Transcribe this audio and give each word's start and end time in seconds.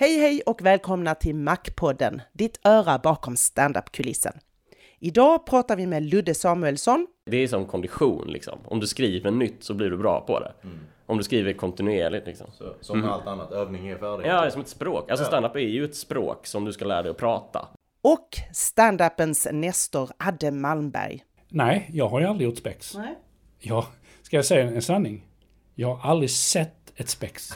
Hej 0.00 0.18
hej 0.18 0.42
och 0.46 0.62
välkomna 0.62 1.14
till 1.14 1.34
Mac-podden, 1.34 2.20
ditt 2.32 2.60
öra 2.64 2.98
bakom 2.98 3.36
standup-kulissen. 3.36 4.32
Idag 4.98 5.46
pratar 5.46 5.76
vi 5.76 5.86
med 5.86 6.02
Ludde 6.02 6.34
Samuelsson. 6.34 7.06
Det 7.26 7.36
är 7.36 7.48
som 7.48 7.66
kondition 7.66 8.26
liksom. 8.28 8.58
Om 8.64 8.80
du 8.80 8.86
skriver 8.86 9.30
nytt 9.30 9.64
så 9.64 9.74
blir 9.74 9.90
du 9.90 9.96
bra 9.96 10.20
på 10.20 10.40
det. 10.40 10.52
Mm. 10.62 10.78
Om 11.06 11.18
du 11.18 11.24
skriver 11.24 11.52
kontinuerligt 11.52 12.26
liksom. 12.26 12.46
Så, 12.52 12.74
som 12.80 13.00
med 13.00 13.10
allt 13.10 13.26
annat, 13.26 13.52
övning 13.52 13.88
är 13.88 13.98
färdighet. 13.98 14.34
Ja, 14.34 14.40
det 14.40 14.46
är 14.46 14.50
som 14.50 14.60
ett 14.60 14.68
språk. 14.68 15.10
Alltså 15.10 15.26
standup 15.26 15.56
är 15.56 15.60
ju 15.60 15.84
ett 15.84 15.96
språk 15.96 16.46
som 16.46 16.64
du 16.64 16.72
ska 16.72 16.84
lära 16.84 17.02
dig 17.02 17.10
att 17.10 17.16
prata. 17.16 17.68
Och 18.02 18.28
standupens 18.52 19.48
Nestor 19.52 20.10
Adde 20.16 20.50
Malmberg. 20.50 21.24
Nej, 21.48 21.90
jag 21.92 22.08
har 22.08 22.20
ju 22.20 22.26
aldrig 22.26 22.48
gjort 22.48 22.58
spex. 22.58 22.94
Nej. 22.94 23.18
Jag, 23.58 23.84
ska 24.22 24.36
jag 24.36 24.44
säga 24.44 24.66
en 24.66 24.82
sanning? 24.82 25.24
Jag 25.74 25.94
har 25.94 26.10
aldrig 26.10 26.30
sett 26.30 26.92
ett 26.96 27.08
spex. 27.08 27.54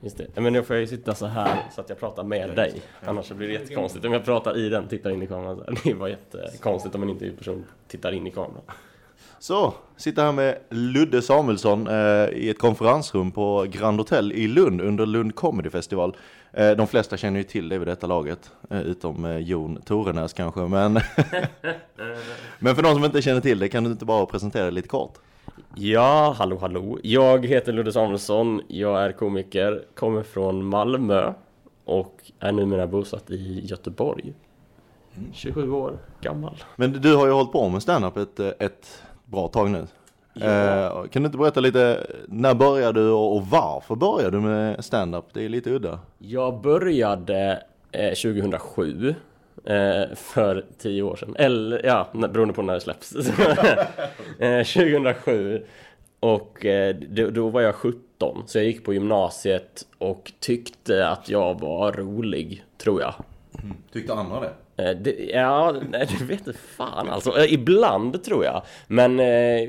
Just 0.00 0.16
det. 0.18 0.40
Men 0.40 0.52
nu 0.52 0.62
får 0.62 0.76
jag 0.76 0.80
ju 0.80 0.86
sitta 0.86 1.14
så 1.14 1.26
här 1.26 1.62
så 1.74 1.80
att 1.80 1.88
jag 1.88 2.00
pratar 2.00 2.24
med 2.24 2.56
dig. 2.56 2.82
Annars 3.00 3.26
så 3.26 3.34
blir 3.34 3.48
det 3.48 3.54
jättekonstigt 3.54 4.04
om 4.04 4.12
jag 4.12 4.24
pratar 4.24 4.56
i 4.58 4.68
den, 4.68 4.88
tittar 4.88 5.10
in 5.10 5.22
i 5.22 5.26
kameran. 5.26 5.56
så 5.56 5.64
här. 5.64 5.78
Det 5.84 5.94
var 5.94 6.08
jättekonstigt 6.08 6.94
om 6.94 7.02
en 7.02 7.08
intervjuperson 7.08 7.64
tittar 7.88 8.12
in 8.12 8.26
i 8.26 8.30
kameran. 8.30 8.62
Så, 9.38 9.74
sitter 9.96 10.24
här 10.24 10.32
med 10.32 10.58
Ludde 10.70 11.22
Samuelsson 11.22 11.86
eh, 11.86 12.28
i 12.28 12.48
ett 12.50 12.58
konferensrum 12.58 13.30
på 13.30 13.66
Grand 13.70 13.98
Hotel 13.98 14.32
i 14.32 14.48
Lund 14.48 14.80
under 14.80 15.06
Lund 15.06 15.34
Comedy 15.34 15.70
Festival. 15.70 16.16
Eh, 16.52 16.70
de 16.70 16.86
flesta 16.86 17.16
känner 17.16 17.38
ju 17.40 17.44
till 17.44 17.68
det 17.68 17.78
vid 17.78 17.88
detta 17.88 18.06
laget, 18.06 18.50
eh, 18.70 18.80
utom 18.80 19.24
eh, 19.24 19.38
Jon 19.38 19.80
Torenäs 19.84 20.32
kanske. 20.32 20.60
Men, 20.60 20.92
men 22.58 22.74
för 22.74 22.82
de 22.82 22.94
som 22.94 23.04
inte 23.04 23.22
känner 23.22 23.40
till 23.40 23.58
det, 23.58 23.68
kan 23.68 23.84
du 23.84 23.90
inte 23.90 24.04
bara 24.04 24.26
presentera 24.26 24.62
dig 24.62 24.72
lite 24.72 24.88
kort? 24.88 25.18
Ja, 25.74 26.34
hallå 26.38 26.58
hallå. 26.60 26.98
Jag 27.02 27.46
heter 27.46 27.72
Ludde 27.72 27.92
Samuelsson. 27.92 28.62
Jag 28.68 29.02
är 29.02 29.12
komiker, 29.12 29.84
kommer 29.94 30.22
från 30.22 30.64
Malmö 30.64 31.32
och 31.84 32.16
är 32.38 32.52
numera 32.52 32.86
bosatt 32.86 33.30
i 33.30 33.60
Göteborg. 33.64 34.34
27 35.32 35.70
år 35.70 35.98
gammal. 36.20 36.64
Men 36.76 36.92
du 36.92 37.16
har 37.16 37.26
ju 37.26 37.32
hållit 37.32 37.52
på 37.52 37.68
med 37.68 37.82
standup 37.82 38.16
ett, 38.16 38.40
ett 38.40 39.02
bra 39.24 39.48
tag 39.48 39.70
nu. 39.70 39.86
Ja. 40.34 40.46
Eh, 41.02 41.08
kan 41.08 41.22
du 41.22 41.26
inte 41.26 41.38
berätta 41.38 41.60
lite, 41.60 42.06
när 42.28 42.54
började 42.54 43.00
du 43.00 43.10
och 43.10 43.36
och 43.36 43.46
varför 43.46 43.94
började 43.94 44.36
du 44.36 44.40
med 44.40 44.84
standup? 44.84 45.24
Det 45.32 45.44
är 45.44 45.48
lite 45.48 45.70
udda. 45.70 45.98
Jag 46.18 46.60
började 46.60 47.62
eh, 47.92 48.08
2007 48.08 49.14
eh, 49.64 49.74
för 50.16 50.64
10 50.78 51.02
år 51.02 51.16
sedan, 51.16 51.36
eller 51.38 51.86
ja, 51.86 52.08
beroende 52.12 52.54
på 52.54 52.62
när 52.62 52.74
det 52.74 52.80
släpps. 52.80 53.14
eh, 54.38 54.64
2007 54.64 55.62
och 56.20 56.66
eh, 56.66 56.96
då, 56.96 57.30
då 57.30 57.48
var 57.48 57.60
jag 57.60 57.74
17 57.74 58.42
så 58.46 58.58
jag 58.58 58.64
gick 58.64 58.84
på 58.84 58.94
gymnasiet 58.94 59.86
och 59.98 60.32
tyckte 60.40 61.08
att 61.08 61.28
jag 61.28 61.60
var 61.60 61.92
rolig, 61.92 62.64
tror 62.78 63.00
jag. 63.00 63.14
Tyckte 63.92 64.14
andra 64.14 64.40
det? 64.40 64.50
Eh, 64.76 64.96
Det, 64.96 65.30
ja, 65.34 65.74
nej, 65.90 66.08
det 66.18 66.24
vet 66.24 66.46
inte 66.46 66.58
fan 66.58 67.08
alltså. 67.10 67.38
Eh, 67.38 67.52
Ibland 67.52 68.24
tror 68.24 68.44
jag. 68.44 68.62
Men 68.86 69.20
eh, 69.20 69.68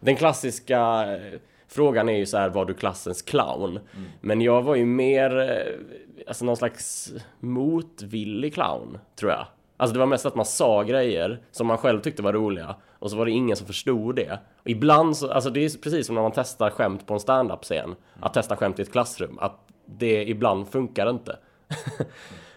den 0.00 0.16
klassiska 0.16 1.06
eh, 1.14 1.40
frågan 1.68 2.08
är 2.08 2.16
ju 2.16 2.26
så 2.26 2.38
här, 2.38 2.48
var 2.48 2.64
du 2.64 2.74
klassens 2.74 3.22
clown? 3.22 3.80
Men 4.20 4.40
jag 4.40 4.62
var 4.62 4.74
ju 4.74 4.84
mer, 4.84 5.38
eh, 5.38 6.28
alltså 6.28 6.44
någon 6.44 6.56
slags 6.56 7.12
motvillig 7.40 8.54
clown, 8.54 8.98
tror 9.16 9.32
jag. 9.32 9.46
Alltså 9.76 9.94
det 9.94 9.98
var 10.00 10.06
mest 10.06 10.26
att 10.26 10.34
man 10.34 10.46
sa 10.46 10.82
grejer 10.82 11.40
som 11.50 11.66
man 11.66 11.78
själv 11.78 12.00
tyckte 12.00 12.22
var 12.22 12.32
roliga 12.32 12.76
och 12.98 13.10
så 13.10 13.16
var 13.16 13.24
det 13.24 13.30
ingen 13.30 13.56
som 13.56 13.66
förstod 13.66 14.16
det. 14.16 14.38
Och 14.62 14.70
ibland 14.70 15.16
så, 15.16 15.30
alltså 15.30 15.50
det 15.50 15.64
är 15.64 15.82
precis 15.82 16.06
som 16.06 16.14
när 16.14 16.22
man 16.22 16.32
testar 16.34 16.70
skämt 16.70 17.06
på 17.06 17.14
en 17.14 17.20
stand-up-scen. 17.20 17.94
Att 18.20 18.34
testa 18.34 18.56
skämt 18.56 18.78
i 18.78 18.82
ett 18.82 18.92
klassrum. 18.92 19.38
Att 19.40 19.60
det 19.86 20.28
ibland 20.28 20.68
funkar 20.68 21.10
inte. 21.10 21.36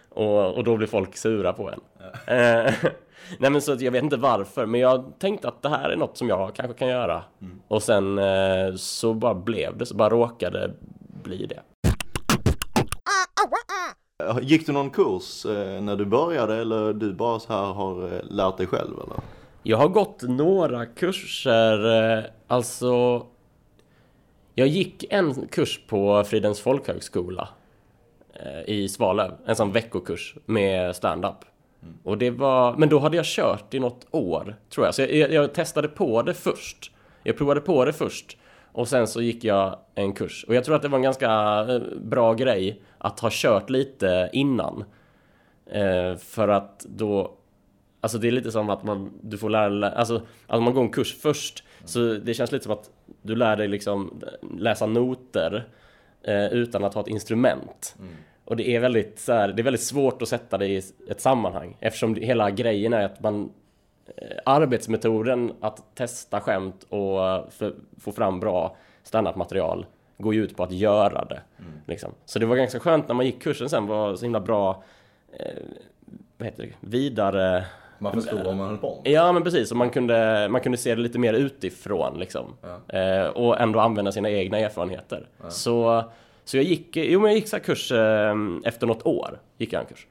Och, 0.10 0.58
och 0.58 0.64
då 0.64 0.78
blir 0.78 0.88
folk 0.88 1.18
sura 1.18 1.54
på 1.54 1.72
en. 1.72 1.80
Nej 3.40 3.50
men 3.50 3.62
så 3.62 3.72
att 3.74 3.82
jag 3.82 3.92
vet 3.92 4.04
inte 4.04 4.18
varför, 4.18 4.66
men 4.66 4.82
jag 4.82 5.14
tänkte 5.20 5.48
att 5.48 5.62
det 5.62 5.70
här 5.70 5.90
är 5.90 5.96
något 5.96 6.18
som 6.18 6.30
jag 6.30 6.56
kanske 6.56 6.78
kan 6.78 6.88
göra. 6.88 7.24
Och 7.68 7.84
sen 7.84 8.20
eh, 8.20 8.76
så 8.76 9.14
bara 9.14 9.36
blev 9.36 9.78
det, 9.78 9.86
så 9.86 9.96
bara 9.96 10.10
råkade 10.10 10.74
bli 11.24 11.46
det. 11.46 11.62
Gick 14.42 14.66
du 14.66 14.72
någon 14.72 14.90
kurs 14.90 15.46
eh, 15.46 15.82
när 15.82 15.96
du 15.96 16.06
började 16.06 16.56
eller 16.56 16.94
du 16.94 17.14
bara 17.14 17.40
så 17.40 17.54
här 17.54 17.74
har 17.74 18.04
eh, 18.04 18.22
lärt 18.24 18.58
dig 18.58 18.68
själv 18.68 18.94
eller? 19.04 19.18
Jag 19.64 19.78
har 19.78 19.88
gått 19.88 20.22
några 20.22 20.86
kurser, 20.86 22.32
alltså 22.48 23.26
Jag 24.56 24.68
gick 24.68 25.06
en 25.10 25.48
kurs 25.48 25.82
på 25.88 26.24
Fridens 26.24 26.62
folkhögskola 26.62 27.50
i 28.66 28.90
Svalöv, 28.90 29.32
en 29.46 29.56
sån 29.56 29.72
veckokurs 29.72 30.36
med 30.46 30.96
stand-up. 30.96 31.46
Och 32.04 32.18
det 32.18 32.30
var, 32.30 32.78
men 32.78 32.90
då 32.90 33.00
hade 33.00 33.18
jag 33.18 33.26
kört 33.26 33.74
i 33.74 33.80
något 33.80 34.08
år, 34.12 34.56
tror 34.70 34.86
jag. 34.86 34.96
Så 34.96 35.02
jag, 35.02 35.32
jag, 35.32 35.54
testade 35.54 35.88
på 35.88 36.22
det 36.22 36.34
först. 36.34 36.92
Jag 37.24 37.38
provade 37.38 37.62
på 37.62 37.86
det 37.86 37.94
först. 37.94 38.38
Och 38.72 38.88
sen 38.88 39.08
så 39.08 39.22
gick 39.22 39.44
jag 39.44 39.80
en 39.96 40.14
kurs. 40.14 40.46
Och 40.48 40.56
jag 40.56 40.64
tror 40.64 40.76
att 40.76 40.82
det 40.82 40.88
var 40.88 40.98
en 40.98 41.04
ganska 41.04 41.30
eh, 41.70 41.82
bra 42.02 42.34
grej 42.34 42.82
att 42.98 43.20
ha 43.20 43.30
kört 43.32 43.70
lite 43.70 44.30
innan. 44.34 44.84
Eh, 45.72 46.16
för 46.16 46.48
att 46.48 46.86
då 46.90 47.36
Alltså 48.02 48.18
det 48.18 48.28
är 48.28 48.32
lite 48.32 48.52
som 48.52 48.70
att 48.70 48.84
man, 48.84 49.12
du 49.22 49.38
får 49.38 49.50
lära 49.50 49.92
alltså 49.92 50.22
att 50.48 50.64
man 50.64 50.74
går 50.74 50.82
en 50.82 50.90
kurs 50.90 51.16
först 51.22 51.64
Så 51.86 52.14
det 52.14 52.34
känns 52.34 52.52
lite 52.52 52.64
som 52.64 52.74
att 52.74 52.90
du 53.22 53.36
lär 53.36 53.58
dig 53.58 53.68
liksom 53.68 54.24
läsa 54.58 54.86
noter 54.86 55.68
eh, 56.24 56.46
Utan 56.46 56.84
att 56.84 56.94
ha 56.94 57.02
ett 57.02 57.08
instrument 57.08 57.96
Och 58.50 58.56
det 58.56 58.76
är 58.76 58.80
väldigt 58.80 59.20
så 59.20 59.34
här, 59.34 59.48
det 59.48 59.62
är 59.62 59.64
väldigt 59.64 59.84
svårt 59.84 60.22
att 60.22 60.28
sätta 60.28 60.58
det 60.58 60.68
i 60.68 60.82
ett 61.10 61.22
sammanhang 61.22 61.78
Eftersom 61.80 62.16
hela 62.16 62.50
grejen 62.50 62.94
är 62.94 63.06
att 63.06 63.20
man 63.24 63.52
eh, 64.16 64.38
Arbetsmetoden 64.46 65.54
att 65.62 65.96
testa 65.96 66.42
skämt 66.42 66.86
och 66.90 67.28
eh, 67.28 67.50
för, 67.50 67.74
få 68.00 68.12
fram 68.12 68.40
bra 68.40 68.76
standardmaterial 69.04 69.86
Går 70.18 70.34
ju 70.34 70.44
ut 70.44 70.58
på 70.58 70.64
att 70.64 70.72
göra 70.72 71.26
det 71.26 71.42
liksom. 71.88 72.12
Så 72.26 72.40
det 72.40 72.46
var 72.46 72.56
ganska 72.56 72.80
skönt 72.80 73.08
när 73.08 73.16
man 73.16 73.26
gick 73.26 73.42
kursen 73.42 73.70
sen 73.70 73.88
var 73.88 74.16
så 74.16 74.26
himla 74.26 74.40
bra 74.40 74.84
eh, 75.32 75.64
vad 76.38 76.46
heter 76.46 76.64
det, 76.64 76.74
vidare 76.80 77.66
Man 78.00 78.14
förstod 78.14 78.44
vad 78.44 78.56
man 78.56 78.68
höll 78.68 78.78
på 78.78 79.02
med. 79.04 79.14
Ja 79.14 79.32
men 79.32 79.44
precis, 79.44 79.72
och 79.72 79.78
man 79.78 79.90
kunde, 79.90 80.48
man 80.50 80.62
kunde 80.62 80.78
se 80.78 80.96
det 80.96 81.02
lite 81.02 81.20
mer 81.20 81.34
utifrån 81.34 82.20
liksom. 82.20 82.56
Eh, 82.88 83.28
och 83.28 83.60
ändå 83.60 83.80
använda 83.80 84.12
sina 84.12 84.30
egna 84.30 84.60
erfarenheter. 84.60 85.28
Så, 85.50 86.04
så 86.50 86.58
jag 86.58 86.64
gick, 86.64 86.96
jo 86.98 87.20
men 87.20 87.30
jag 87.32 87.36
gick 87.40 87.48
så 87.48 87.56
här 87.56 87.64
kurs 87.64 87.92
eh, 87.92 88.36
efter 88.64 88.88
något 88.88 89.06
år. 89.06 89.40
Gick 89.58 89.74
jag 89.74 89.82
en 89.82 89.88
kurs. 89.88 90.08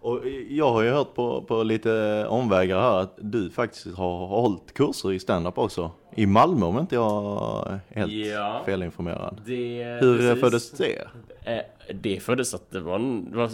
Och 0.00 0.20
jag 0.48 0.72
har 0.72 0.82
ju 0.82 0.90
hört 0.90 1.14
på, 1.14 1.42
på 1.42 1.62
lite 1.62 2.26
omvägar 2.28 2.80
här 2.80 2.98
att 3.00 3.14
du 3.20 3.50
faktiskt 3.50 3.86
har 3.96 4.26
hållit 4.26 4.74
kurser 4.74 5.12
i 5.12 5.18
stand-up 5.18 5.58
också. 5.58 5.90
I 6.14 6.26
Malmö 6.26 6.66
om 6.66 6.78
inte 6.78 6.94
jag 6.94 7.66
är 7.70 7.80
helt 8.00 8.12
Ja. 8.12 8.62
felinformerad. 8.66 9.40
Det, 9.46 9.84
Hur 10.00 10.18
precis. 10.18 10.40
föddes 10.40 10.70
det? 10.70 11.08
Eh, 11.44 11.94
det 11.94 12.20
föddes 12.22 12.54
att 12.54 12.70
det 12.70 12.80
var, 12.80 12.98
det 13.30 13.36
var 13.36 13.50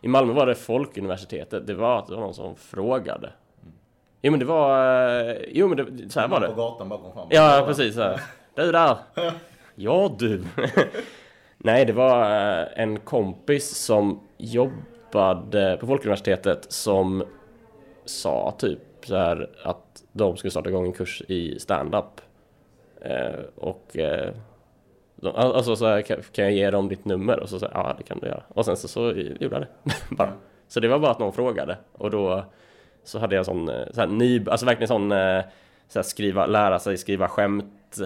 I 0.00 0.08
Malmö 0.08 0.32
var 0.32 0.46
det 0.46 0.54
Folkuniversitetet. 0.54 1.66
Det 1.66 1.74
var 1.74 1.98
att 1.98 2.06
det 2.06 2.14
var 2.14 2.22
någon 2.22 2.34
som 2.34 2.56
frågade. 2.56 3.32
Jo 4.22 4.30
men 4.30 4.40
det 4.40 4.46
var, 4.46 4.78
eh, 5.30 5.36
jo 5.52 5.68
men 5.68 5.76
det, 5.76 6.10
så 6.12 6.20
här 6.20 6.28
var 6.28 6.40
det. 6.40 6.52
gatan 6.56 6.88
bakom 6.88 7.12
fram. 7.12 7.26
Ja, 7.30 7.64
precis 7.66 7.94
så 7.94 8.00
här. 8.02 8.20
Du 8.54 8.72
där! 8.72 8.96
Ja 9.74 10.16
du! 10.18 10.44
Nej, 11.58 11.84
det 11.84 11.92
var 11.92 12.20
eh, 12.60 12.66
en 12.76 13.00
kompis 13.00 13.76
som 13.76 14.20
jobbade 14.38 15.76
på 15.80 15.86
Folkuniversitetet 15.86 16.72
som 16.72 17.24
sa 18.04 18.54
typ 18.58 18.78
så 19.02 19.16
här 19.16 19.50
att 19.62 20.02
de 20.12 20.36
skulle 20.36 20.50
starta 20.50 20.68
igång 20.68 20.86
en 20.86 20.92
kurs 20.92 21.22
i 21.28 21.58
stand-up. 21.58 22.20
Eh, 23.00 23.40
och 23.56 23.96
eh, 23.96 24.34
de, 25.16 25.36
alltså 25.36 25.76
så 25.76 25.86
här, 25.86 26.02
kan, 26.02 26.22
kan 26.32 26.44
jag 26.44 26.52
ge 26.52 26.70
dem 26.70 26.88
ditt 26.88 27.04
nummer? 27.04 27.40
Och 27.40 27.48
så 27.48 27.58
sa 27.58 27.70
ja 27.74 27.94
det 27.98 28.04
kan 28.04 28.18
du 28.18 28.26
göra. 28.26 28.42
Och 28.48 28.64
sen 28.64 28.76
så, 28.76 28.88
så 28.88 29.00
gjorde 29.12 29.36
jag 29.56 29.60
det. 29.60 29.68
bara. 30.10 30.32
Så 30.68 30.80
det 30.80 30.88
var 30.88 30.98
bara 30.98 31.10
att 31.10 31.18
någon 31.18 31.32
frågade. 31.32 31.76
Och 31.92 32.10
då 32.10 32.44
så 33.04 33.18
hade 33.18 33.36
jag 33.36 33.46
sån, 33.46 33.68
eh, 33.68 33.86
så 33.92 34.00
här, 34.00 34.08
ny, 34.08 34.44
alltså 34.48 34.66
verkligen 34.66 34.88
sån 34.88 35.10
så 35.88 35.98
här, 35.98 36.02
skriva, 36.02 36.46
lära 36.46 36.78
sig 36.78 36.96
skriva 36.96 37.28
skämt 37.28 37.98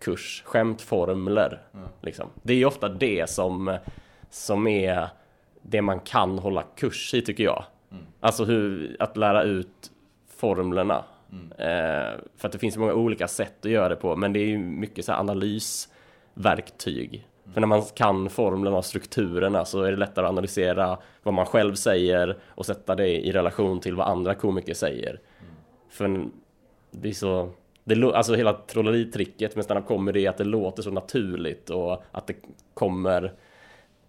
kurs, 0.00 0.42
skämtformler. 0.46 1.62
Liksom. 2.00 2.28
Det 2.42 2.52
är 2.52 2.56
ju 2.56 2.64
ofta 2.64 2.88
det 2.88 3.30
som, 3.30 3.78
som 4.30 4.66
är 4.66 5.08
det 5.62 5.82
man 5.82 6.00
kan 6.00 6.38
hålla 6.38 6.62
kurs 6.62 7.14
i 7.14 7.22
tycker 7.22 7.44
jag. 7.44 7.64
Alltså 8.20 8.44
hur, 8.44 8.96
att 8.98 9.16
lära 9.16 9.42
ut 9.42 9.90
formlerna. 10.36 11.04
Eh, 11.58 12.18
för 12.36 12.48
att 12.48 12.52
det 12.52 12.58
finns 12.58 12.76
många 12.76 12.94
olika 12.94 13.28
sätt 13.28 13.64
att 13.64 13.70
göra 13.70 13.88
det 13.88 13.96
på, 13.96 14.16
men 14.16 14.32
det 14.32 14.40
är 14.40 14.46
ju 14.46 14.58
mycket 14.58 15.04
så 15.04 15.12
analysverktyg. 15.12 17.26
För 17.52 17.60
när 17.60 17.68
man 17.68 17.82
kan 17.82 18.30
formlerna 18.30 18.76
och 18.76 18.84
strukturerna 18.84 19.64
så 19.64 19.82
är 19.82 19.90
det 19.90 19.96
lättare 19.96 20.26
att 20.26 20.30
analysera 20.30 20.98
vad 21.22 21.34
man 21.34 21.46
själv 21.46 21.74
säger 21.74 22.38
och 22.46 22.66
sätta 22.66 22.94
det 22.94 23.26
i 23.26 23.32
relation 23.32 23.80
till 23.80 23.96
vad 23.96 24.08
andra 24.08 24.34
komiker 24.34 24.74
säger. 24.74 25.20
För 25.90 26.26
det 26.90 27.08
är 27.08 27.12
så... 27.12 27.50
Det, 27.94 28.16
alltså 28.16 28.34
hela 28.34 28.52
trolleritricket 28.52 29.56
med 29.56 29.64
stand-up 29.64 29.86
comedy 29.86 30.26
är 30.26 30.30
att 30.30 30.38
det 30.38 30.44
låter 30.44 30.82
så 30.82 30.90
naturligt 30.90 31.70
och 31.70 32.02
att 32.12 32.26
det 32.26 32.34
kommer... 32.74 33.32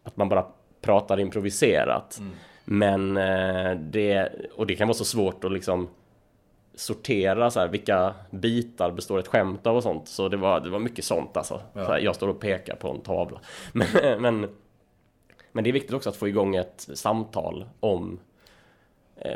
Att 0.03 0.17
man 0.17 0.29
bara 0.29 0.45
pratar 0.81 1.19
improviserat. 1.19 2.21
Men 2.65 3.17
eh, 3.17 3.75
det... 3.75 4.29
Och 4.55 4.67
det 4.67 4.75
kan 4.75 4.87
vara 4.87 4.97
så 4.97 5.05
svårt 5.05 5.43
att 5.43 5.51
liksom 5.51 5.89
sortera 6.75 7.51
så 7.51 7.59
här, 7.59 7.67
vilka 7.67 8.13
bitar 8.29 8.91
består 8.91 9.19
ett 9.19 9.27
skämt 9.27 9.67
av 9.67 9.75
och 9.75 9.83
sånt. 9.83 10.07
Så 10.07 10.29
det 10.29 10.37
var, 10.37 10.59
det 10.59 10.69
var 10.69 10.79
mycket 10.79 11.05
sånt 11.05 11.37
alltså. 11.37 11.61
Så 11.73 11.79
här, 11.79 11.99
jag 11.99 12.15
står 12.15 12.27
och 12.27 12.39
pekar 12.39 12.75
på 12.75 12.89
en 12.89 13.01
tavla. 13.01 13.39
Men, 13.73 14.21
men, 14.21 14.49
men 15.51 15.63
det 15.63 15.69
är 15.69 15.73
viktigt 15.73 15.93
också 15.93 16.09
att 16.09 16.15
få 16.15 16.27
igång 16.27 16.55
ett 16.55 16.89
samtal 16.93 17.65
om 17.79 18.19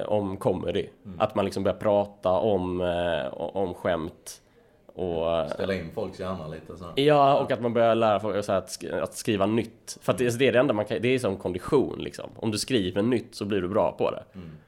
om 0.07 0.37
comedy. 0.37 0.87
Att 1.17 1.35
man 1.35 1.45
liksom 1.45 1.63
börjar 1.63 1.77
prata 1.77 2.31
om, 2.31 2.81
eh, 2.81 3.33
om 3.37 3.73
skämt. 3.73 4.41
Och, 4.95 5.49
Ställa 5.51 5.73
in 5.73 5.91
folks 5.95 6.19
hjärna 6.19 6.47
lite 6.47 6.77
så. 6.77 6.85
Ja, 6.95 7.39
och 7.39 7.51
att 7.51 7.61
man 7.61 7.73
börjar 7.73 7.95
lära 7.95 8.19
folk 8.19 8.35
att, 8.35 8.67
sk- 8.67 9.01
att 9.01 9.13
skriva 9.15 9.45
nytt. 9.45 9.97
För 10.01 10.11
att 10.11 10.17
det, 10.17 10.39
det 10.39 10.47
är 10.47 10.51
det 10.51 10.59
enda 10.59 10.73
man 10.73 10.85
kan, 10.85 11.01
det 11.01 11.07
är 11.07 11.19
som 11.19 11.37
kondition 11.37 11.99
liksom. 11.99 12.29
Om 12.35 12.51
du 12.51 12.57
skriver 12.57 13.01
nytt 13.01 13.35
så 13.35 13.45
blir 13.45 13.61
du 13.61 13.67
bra 13.67 13.91
på 13.91 14.11
det. 14.11 14.23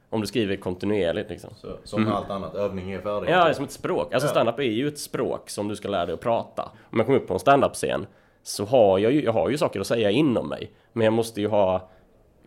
Om 0.10 0.22
du 0.22 0.28
skriver 0.28 0.56
kontinuerligt 0.56 1.30
liksom. 1.30 1.50
så 1.56 1.68
som 1.84 2.04
med 2.04 2.14
allt 2.14 2.30
annat, 2.30 2.56
övning 2.56 2.92
är 2.92 3.02
färdig. 3.02 3.30
Ja, 3.32 3.44
det 3.44 3.50
är 3.50 3.54
som 3.54 3.66
ett 3.66 3.72
språk. 3.72 4.14
Alltså 4.14 4.30
stand-up 4.30 4.60
är 4.60 4.64
ju 4.64 4.88
ett 4.88 5.00
språk 5.00 5.50
som 5.50 5.68
du 5.68 5.76
ska 5.76 5.88
lära 5.90 6.06
dig 6.06 6.14
att 6.14 6.20
prata. 6.22 6.72
Om 6.92 6.98
jag 7.00 7.06
kommer 7.06 7.20
upp 7.20 7.28
på 7.28 7.34
en 7.34 7.40
stand-up-scen 7.40 8.08
så 8.44 8.66
har 8.66 9.00
jag 9.00 9.12
ju, 9.12 9.24
jag 9.24 9.34
har 9.34 9.50
ju 9.50 9.58
saker 9.58 9.80
att 9.80 9.88
säga 9.88 10.12
inom 10.12 10.50
mig. 10.50 10.72
Men 10.94 11.06
jag 11.06 11.14
måste 11.14 11.42
ju 11.42 11.48
ha, 11.48 11.90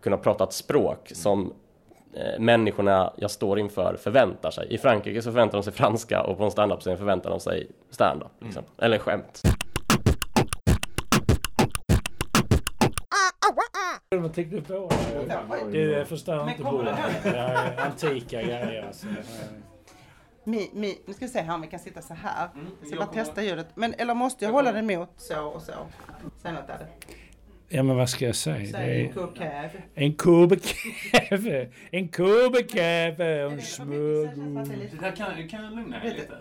kunna 0.02 0.16
prata 0.16 0.44
ett 0.44 0.52
språk 0.52 1.11
som 1.14 1.43
eh, 1.43 1.52
människorna 2.38 3.12
jag 3.16 3.30
står 3.30 3.58
inför 3.58 3.96
förväntar 3.96 4.50
sig. 4.50 4.74
I 4.74 4.78
Frankrike 4.78 5.22
så 5.22 5.30
förväntar 5.30 5.58
de 5.58 5.62
sig 5.62 5.72
franska 5.72 6.22
och 6.22 6.38
på 6.38 6.44
en 6.44 6.50
stand-up-scen 6.50 6.98
förväntar 6.98 7.30
de 7.30 7.40
sig 7.40 7.70
stand-up. 7.90 8.30
Liksom. 8.40 8.64
Eller 8.78 8.98
skämt. 8.98 9.42
Vad 14.16 14.34
tänkte 14.34 14.56
du 14.56 14.62
på? 14.62 14.90
Du 15.72 15.94
eh, 15.94 16.04
förstör 16.04 16.50
inte 16.50 16.62
bordet. 16.62 16.96
Det 17.22 17.30
här 17.30 17.72
är 17.72 17.86
antika 17.86 18.42
grejer 18.42 18.86
alltså. 18.86 19.06
Mi, 20.44 20.70
mi, 20.72 20.98
nu 21.06 21.14
ska 21.14 21.24
vi 21.24 21.30
se 21.30 21.40
här 21.40 21.54
om 21.54 21.60
vi 21.60 21.66
kan 21.66 21.80
sitta 21.80 22.02
så 22.02 22.14
här. 22.14 22.48
Jag 22.80 22.88
ska 22.88 22.96
bara 22.96 23.06
testa 23.06 23.42
ljudet. 23.42 23.66
Men, 23.74 23.94
eller 23.94 24.14
måste 24.14 24.44
jag 24.44 24.52
hålla 24.52 24.72
den 24.72 24.86
mot 24.86 25.10
så 25.16 25.42
och 25.42 25.62
så? 25.62 25.72
Säg 26.42 26.52
något 26.52 26.66
där. 26.66 26.86
Ja 27.72 27.82
men 27.82 27.96
vad 27.96 28.08
ska 28.11 28.26
jag 28.26 28.34
säga? 28.34 28.58
Det 28.58 28.67
Säg 28.67 29.05
är 29.05 29.12
kokäv. 29.12 29.70
en 29.94 30.12
kubekaffe. 30.14 31.69
En 31.90 32.08
kubekaffe 32.08 33.44
och 33.44 33.52
en 33.52 33.62
smörgås. 33.62 34.69
Det 34.69 35.00
där 35.00 35.17
kan, 35.17 35.49
kan 35.49 35.64
jag 35.64 35.72
lugna 35.76 35.99
dig 36.00 36.11
Lite. 36.14 36.34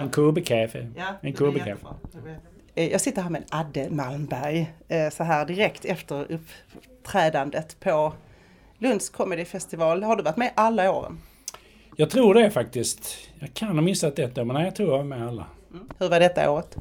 En 0.00 0.10
kubekaffe. 0.10 0.90
Ja, 0.96 1.04
En. 1.22 1.96
Det 2.12 2.20
blir- 2.22 2.38
Eh, 2.76 2.92
Jag 2.92 3.00
sitter 3.00 3.22
här 3.22 3.30
med 3.30 3.44
Adde 3.48 3.90
Malmberg 3.90 4.72
eh, 4.88 5.10
så 5.10 5.24
här 5.24 5.46
direkt 5.46 5.84
efter 5.84 6.26
uppträdandet 6.32 7.76
på 7.80 8.12
Lunds 8.78 9.10
Comedy 9.10 9.44
Festival. 9.44 10.02
Har 10.02 10.16
du 10.16 10.22
varit 10.22 10.36
med 10.36 10.50
alla 10.54 10.92
åren? 10.92 11.18
Jag 11.96 12.10
tror 12.10 12.34
det 12.34 12.50
faktiskt. 12.50 13.18
Jag 13.38 13.54
kan 13.54 13.68
ha 13.68 13.82
missat 13.82 14.18
ett 14.18 14.38
år, 14.38 14.44
men 14.44 14.54
nej, 14.54 14.64
jag 14.64 14.74
tror 14.74 14.88
jag 14.90 14.96
var 14.96 15.04
med 15.04 15.26
alla. 15.28 15.46
Hur 15.98 16.08
var 16.08 16.20
detta 16.20 16.50
året? 16.50 16.76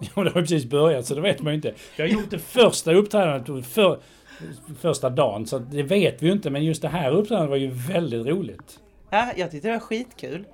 Ja, 0.14 0.22
det 0.24 0.30
har 0.30 0.40
ju 0.40 0.46
precis 0.46 0.64
börjat 0.64 1.06
så 1.06 1.14
det 1.14 1.20
vet 1.20 1.42
man 1.42 1.52
ju 1.52 1.54
inte. 1.56 1.74
Jag 1.96 2.08
har 2.08 2.12
gjort 2.12 2.30
det 2.30 2.38
första 2.48 2.92
uppträdandet 2.92 3.66
för, 3.66 4.00
första 4.80 5.10
dagen, 5.10 5.46
så 5.46 5.58
det 5.58 5.82
vet 5.82 6.22
vi 6.22 6.26
ju 6.26 6.32
inte. 6.32 6.50
Men 6.50 6.64
just 6.64 6.82
det 6.82 6.88
här 6.88 7.10
uppträdandet 7.10 7.50
var 7.50 7.56
ju 7.56 7.70
väldigt 7.70 8.26
roligt. 8.26 8.80
Ja, 9.10 9.32
jag 9.36 9.50
tyckte 9.50 9.68
det 9.68 9.72
var 9.72 9.80
skitkul. 9.80 10.44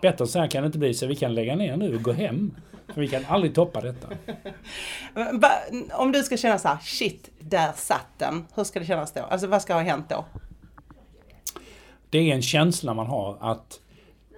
Bättre 0.00 0.26
så 0.26 0.38
här 0.38 0.46
kan 0.46 0.62
det 0.62 0.66
inte 0.66 0.78
bli, 0.78 0.94
så 0.94 1.06
vi 1.06 1.16
kan 1.16 1.34
lägga 1.34 1.56
ner 1.56 1.76
nu 1.76 1.94
och 1.94 2.02
gå 2.02 2.12
hem. 2.12 2.54
För 2.94 3.00
vi 3.00 3.08
kan 3.08 3.24
aldrig 3.28 3.54
toppa 3.54 3.80
detta. 3.80 4.08
Om 5.92 6.12
du 6.12 6.22
ska 6.22 6.36
känna 6.36 6.58
så 6.58 6.68
här, 6.68 6.78
shit, 6.82 7.30
där 7.38 7.72
satt 7.76 8.06
den. 8.18 8.46
Hur 8.54 8.64
ska 8.64 8.80
det 8.80 8.86
kännas 8.86 9.12
då? 9.12 9.20
Alltså 9.20 9.46
vad 9.46 9.62
ska 9.62 9.74
ha 9.74 9.80
hänt 9.80 10.06
då? 10.08 10.24
Det 12.10 12.18
är 12.18 12.34
en 12.34 12.42
känsla 12.42 12.94
man 12.94 13.06
har 13.06 13.36
att 13.40 13.80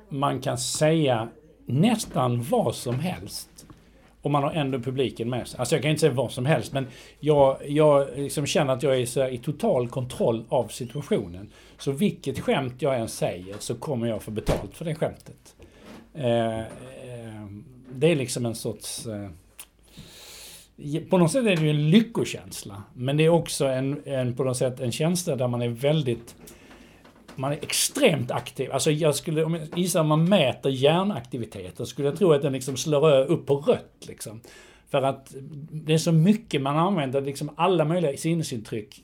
man 0.09 0.41
kan 0.41 0.59
säga 0.59 1.29
nästan 1.67 2.43
vad 2.43 2.75
som 2.75 3.01
helst. 3.01 3.50
Och 4.23 4.31
man 4.31 4.43
har 4.43 4.53
ändå 4.53 4.79
publiken 4.79 5.31
med 5.31 5.49
sig. 5.49 5.61
Alltså 5.61 5.75
jag 5.75 5.83
kan 5.83 5.91
inte 5.91 6.01
säga 6.01 6.13
vad 6.13 6.33
som 6.33 6.47
helst 6.47 6.73
men 6.73 6.87
jag, 7.21 7.57
jag 7.69 8.09
liksom 8.17 8.47
känner 8.47 8.73
att 8.73 8.83
jag 8.83 9.01
är 9.01 9.07
så 9.07 9.29
i 9.29 9.39
total 9.39 9.89
kontroll 9.89 10.45
av 10.49 10.69
situationen. 10.69 11.51
Så 11.79 11.93
vilket 11.93 12.41
skämt 12.41 12.83
jag 12.83 13.01
än 13.01 13.09
säger 13.09 13.57
så 13.59 13.75
kommer 13.75 14.07
jag 14.07 14.23
få 14.23 14.31
betalt 14.31 14.77
för 14.77 14.85
det 14.85 14.95
skämtet. 14.95 15.55
Eh, 16.15 16.59
eh, 16.59 17.47
det 17.93 18.07
är 18.07 18.17
liksom 18.17 18.47
en 18.47 18.55
sorts... 18.55 19.07
Eh, 19.07 19.31
på 21.11 21.19
något 21.19 21.33
sätt 21.33 21.47
är 21.47 21.57
det 21.57 21.63
ju 21.63 21.71
en 21.71 21.91
lyckokänsla. 21.91 22.83
Men 22.95 23.17
det 23.17 23.25
är 23.25 23.29
också 23.29 23.67
en, 23.67 24.03
en, 24.05 24.37
på 24.37 24.45
något 24.45 24.57
sätt 24.57 24.81
en 24.81 24.93
känsla 24.93 25.37
där 25.37 25.49
man 25.49 25.63
är 25.63 25.69
väldigt 25.69 26.35
man 27.37 27.53
är 27.53 27.57
extremt 27.63 28.31
aktiv. 28.31 28.73
Alltså 28.73 28.91
jag 28.91 29.15
skulle, 29.15 29.45
om 29.45 29.55
jag 29.55 29.79
gissar 29.79 30.01
om 30.01 30.09
man 30.09 30.25
mäter 30.25 30.71
hjärnaktiviteten 30.71 31.87
skulle 31.87 32.09
jag 32.09 32.19
tro 32.19 32.33
att 32.33 32.43
den 32.43 32.53
liksom 32.53 32.77
slår 32.77 33.27
upp 33.27 33.47
på 33.47 33.57
rött 33.57 34.07
liksom. 34.09 34.41
För 34.89 35.03
att 35.03 35.35
det 35.71 35.93
är 35.95 35.99
så 35.99 36.13
mycket 36.13 36.63
man 36.63 36.77
använder, 36.77 37.21
liksom 37.21 37.51
alla 37.57 37.85
möjliga 37.85 38.17
sinnesintryck 38.17 39.03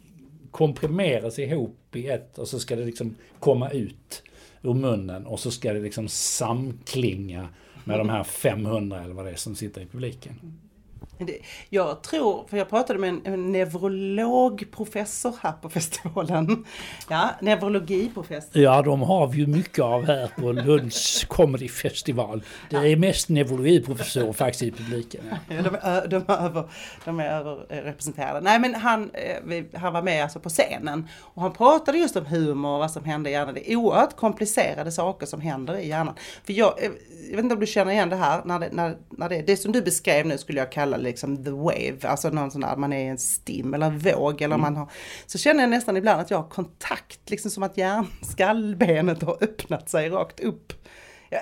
komprimeras 0.50 1.38
ihop 1.38 1.96
i 1.96 2.08
ett 2.08 2.38
och 2.38 2.48
så 2.48 2.58
ska 2.58 2.76
det 2.76 2.84
liksom 2.84 3.14
komma 3.40 3.70
ut 3.70 4.22
ur 4.62 4.74
munnen 4.74 5.26
och 5.26 5.40
så 5.40 5.50
ska 5.50 5.72
det 5.72 5.80
liksom 5.80 6.08
samklinga 6.08 7.48
med 7.84 7.98
de 7.98 8.08
här 8.08 8.24
500 8.24 9.04
eller 9.04 9.14
vad 9.14 9.24
det 9.24 9.30
är 9.30 9.36
som 9.36 9.54
sitter 9.54 9.80
i 9.80 9.86
publiken. 9.86 10.58
Jag 11.70 12.02
tror, 12.02 12.44
för 12.48 12.56
jag 12.56 12.68
pratade 12.68 12.98
med 12.98 13.08
en, 13.08 13.20
en 13.24 13.52
neurologprofessor 13.52 15.34
här 15.42 15.52
på 15.52 15.68
festivalen. 15.70 16.64
Ja, 17.08 17.30
neurologiprofessor. 17.40 18.62
Ja, 18.62 18.82
de 18.82 19.02
har 19.02 19.26
vi 19.26 19.38
ju 19.38 19.46
mycket 19.46 19.84
av 19.84 20.06
här 20.06 20.30
på 20.38 20.52
Lunds 20.52 21.24
Comedy 21.24 21.68
Festival. 21.68 22.42
Det 22.70 22.76
är 22.76 22.96
mest 22.96 23.28
neurologiprofessorer 23.28 24.32
faktiskt 24.32 24.62
i 24.62 24.70
publiken. 24.70 25.20
Ja, 25.48 25.62
De 25.62 25.76
är, 25.82 26.06
de 26.06 26.24
är, 26.28 26.44
över, 26.44 26.64
de 27.04 27.20
är 27.20 27.30
överrepresenterade. 27.30 28.40
Nej 28.40 28.58
men 28.58 28.74
han, 28.74 29.10
eh, 29.14 29.64
han 29.80 29.92
var 29.92 30.02
med 30.02 30.22
alltså 30.22 30.40
på 30.40 30.48
scenen 30.48 31.08
och 31.20 31.42
han 31.42 31.52
pratade 31.52 31.98
just 31.98 32.16
om 32.16 32.26
humor 32.26 32.70
och 32.72 32.78
vad 32.78 32.90
som 32.90 33.04
händer 33.04 33.30
i 33.30 33.32
hjärnan. 33.34 33.54
Det 33.54 33.72
är 33.72 33.76
oerhört 33.76 34.16
komplicerade 34.16 34.92
saker 34.92 35.26
som 35.26 35.40
händer 35.40 35.76
i 35.78 35.88
hjärnan. 35.88 36.14
För 36.44 36.52
jag, 36.52 36.84
eh, 36.84 36.90
jag 37.30 37.36
vet 37.36 37.42
inte 37.42 37.54
om 37.54 37.60
du 37.60 37.66
känner 37.66 37.92
igen 37.92 38.08
det 38.08 38.16
här, 38.16 38.42
när 38.44 38.58
det, 38.58 38.68
när, 38.72 38.96
när 39.10 39.28
det, 39.28 39.42
det 39.42 39.56
som 39.56 39.72
du 39.72 39.82
beskrev 39.82 40.26
nu 40.26 40.38
skulle 40.38 40.58
jag 40.58 40.72
kalla 40.72 40.96
liksom 41.06 41.44
the 41.44 41.50
wave, 41.50 41.98
alltså 42.02 42.30
någon 42.30 42.50
sån 42.50 42.60
där, 42.60 42.76
man 42.76 42.92
är 42.92 43.04
i 43.04 43.06
en 43.06 43.18
stim 43.18 43.74
eller 43.74 43.90
våg 43.90 44.42
eller 44.42 44.56
man 44.56 44.76
har, 44.76 44.90
så 45.26 45.38
känner 45.38 45.60
jag 45.60 45.70
nästan 45.70 45.96
ibland 45.96 46.20
att 46.20 46.30
jag 46.30 46.38
har 46.38 46.48
kontakt, 46.48 47.30
liksom 47.30 47.50
som 47.50 47.62
att 47.62 47.76
hjärn, 47.76 48.06
skallbenet 48.22 49.22
har 49.22 49.44
öppnat 49.44 49.90
sig 49.90 50.08
rakt 50.08 50.40
upp. 50.40 50.72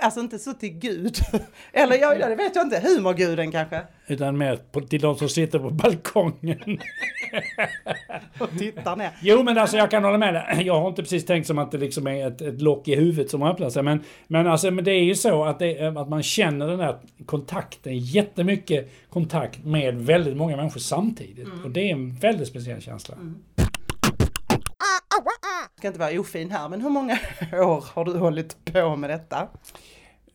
Alltså 0.01 0.21
inte 0.21 0.39
så 0.39 0.53
till 0.53 0.79
Gud. 0.79 1.17
Eller 1.73 1.97
ja, 1.97 2.29
det 2.29 2.35
vet 2.35 2.57
jag 2.57 2.67
inte, 2.67 2.81
humorguden 2.81 3.53
kanske. 3.53 3.81
Utan 4.07 4.39
mer 4.39 4.57
på, 4.57 4.81
till 4.81 5.01
de 5.01 5.17
som 5.17 5.29
sitter 5.29 5.59
på 5.59 5.71
balkongen. 5.71 6.59
Och 8.39 8.51
tittar 8.59 8.97
ner. 8.97 9.11
Jo 9.23 9.43
men 9.43 9.59
alltså 9.59 9.77
jag 9.77 9.91
kan 9.91 10.05
hålla 10.05 10.19
med 10.19 10.35
dig. 10.35 10.67
Jag 10.67 10.81
har 10.81 10.89
inte 10.89 11.03
precis 11.03 11.27
tänkt 11.27 11.47
som 11.47 11.59
att 11.59 11.73
det 11.73 11.79
liksom 11.79 12.07
är 12.07 12.27
ett, 12.27 12.41
ett 12.41 12.63
lock 12.63 12.89
i 12.89 12.95
huvudet 12.95 13.31
som 13.31 13.43
öppnar 13.43 13.71
sig. 13.71 13.83
Men, 13.83 14.01
men, 14.27 14.47
alltså, 14.47 14.71
men 14.71 14.85
det 14.85 14.91
är 14.91 15.05
ju 15.05 15.15
så 15.15 15.45
att, 15.45 15.59
det, 15.59 15.97
att 15.97 16.09
man 16.09 16.23
känner 16.23 16.69
den 16.69 16.81
här 16.81 16.97
kontakten, 17.27 17.99
jättemycket 17.99 18.91
kontakt 19.11 19.65
med 19.65 19.95
väldigt 19.95 20.37
många 20.37 20.57
människor 20.57 20.81
samtidigt. 20.81 21.49
Och 21.65 21.71
det 21.71 21.81
är 21.81 21.93
en 21.93 22.15
väldigt 22.15 22.49
speciell 22.49 22.81
känsla. 22.81 23.15
Jag 23.57 23.64
ska 25.85 25.89
inte 25.89 26.01
vara 26.01 26.21
ofin 26.21 26.51
här, 26.51 26.69
men 26.69 26.81
hur 26.81 26.91
många 26.91 27.19
år 27.53 27.85
har 27.95 28.05
du 28.05 28.19
hållit 28.19 28.65
på 28.65 28.97
med 28.97 29.11
detta? 29.11 29.49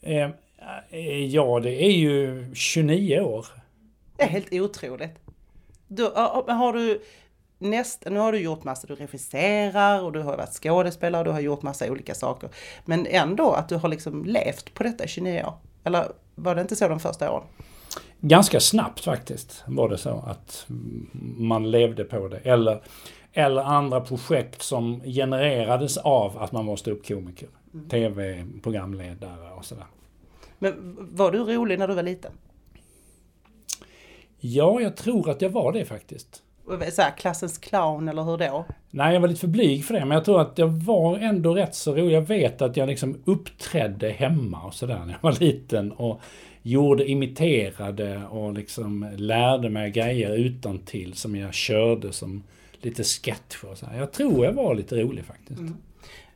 Eh, 0.02 0.30
eh, 0.90 1.26
ja, 1.26 1.60
det 1.60 1.84
är 1.84 1.92
ju 1.92 2.46
29 2.56 3.20
år. 3.20 3.46
Det 4.18 4.24
är 4.24 4.28
helt 4.28 4.54
otroligt. 4.54 5.20
Du, 5.88 6.04
har 6.04 6.74
du 6.74 7.02
näst, 7.58 8.04
nu 8.06 8.20
har 8.20 8.32
du 8.32 8.40
gjort 8.40 8.64
massa, 8.64 8.88
du 8.88 8.96
regisserar 8.96 10.02
och 10.02 10.12
du 10.12 10.22
har 10.22 10.38
varit 10.38 10.54
skådespelare 10.54 11.20
och 11.20 11.26
du 11.26 11.32
har 11.32 11.40
gjort 11.40 11.62
massa 11.62 11.92
olika 11.92 12.16
saker. 12.16 12.50
Men 12.86 13.08
ändå 13.10 13.52
att 13.52 13.70
du 13.70 13.76
har 13.76 13.90
liksom 13.90 14.26
levt 14.26 14.74
på 14.74 14.84
detta 14.84 15.04
i 15.04 15.08
29 15.08 15.44
år. 15.44 15.54
Eller 15.84 16.12
var 16.36 16.56
det 16.56 16.62
inte 16.62 16.76
så 16.76 16.88
de 16.88 17.00
första 17.00 17.32
åren? 17.32 17.48
Ganska 18.22 18.60
snabbt 18.60 19.00
faktiskt 19.00 19.64
var 19.68 19.90
det 19.90 19.98
så 19.98 20.24
att 20.28 20.66
man 21.38 21.72
levde 21.72 22.04
på 22.04 22.28
det. 22.28 22.38
Eller, 22.38 22.82
eller 23.34 23.62
andra 23.62 24.02
projekt 24.02 24.62
som 24.62 25.02
genererades 25.02 25.98
av 25.98 26.38
att 26.38 26.52
man 26.52 26.66
var 26.66 26.76
ståuppkomiker. 26.76 27.50
TV-programledare 27.90 29.52
och 29.58 29.66
sådär. 29.66 29.86
Men 30.60 30.98
var 31.12 31.32
du 31.32 31.40
rolig 31.40 31.80
när 31.80 31.88
du 31.88 31.94
var 31.94 32.04
liten? 32.04 32.32
Ja, 34.40 34.82
jag 34.82 34.96
tror 34.96 35.30
att 35.30 35.42
jag 35.42 35.50
var 35.50 35.72
det 35.72 35.86
faktiskt. 35.86 36.44
Så 36.92 37.02
här, 37.02 37.18
klassens 37.18 37.58
clown 37.58 38.08
eller 38.08 38.24
hur 38.24 38.38
då? 38.38 38.66
Nej, 38.90 39.14
jag 39.14 39.22
var 39.22 39.28
lite 39.28 39.40
för 39.40 39.48
blyg 39.48 39.86
för 39.86 39.94
det, 39.94 40.00
men 40.00 40.12
jag 40.12 40.26
tror 40.26 40.42
att 40.42 40.58
jag 40.58 40.68
var 40.68 41.18
ändå 41.18 41.54
rätt 41.54 41.76
så 41.76 41.96
rolig. 41.96 42.16
Jag 42.16 42.22
vet 42.22 42.62
att 42.62 42.78
jag 42.78 42.90
liksom 42.90 43.18
uppträdde 43.26 44.10
hemma 44.10 44.62
och 44.62 44.74
sådär 44.74 45.00
när 45.06 45.14
jag 45.14 45.22
var 45.22 45.40
liten 45.40 45.92
och 45.92 46.22
gjorde, 46.62 47.10
imiterade 47.10 48.22
och 48.30 48.54
liksom 48.54 49.10
lärde 49.16 49.70
mig 49.70 49.92
grejer 49.92 50.36
utan 50.36 50.80
till 50.80 51.14
som 51.14 51.36
jag 51.36 51.54
körde 51.54 52.14
som 52.14 52.44
lite 52.82 53.04
sketch 53.04 53.64
och 53.64 53.78
så 53.78 53.86
här. 53.86 53.98
Jag 53.98 54.12
tror 54.12 54.46
jag 54.46 54.54
var 54.54 54.76
lite 54.76 54.96
rolig 54.96 55.26
faktiskt. 55.26 55.60
Mm. 55.60 55.78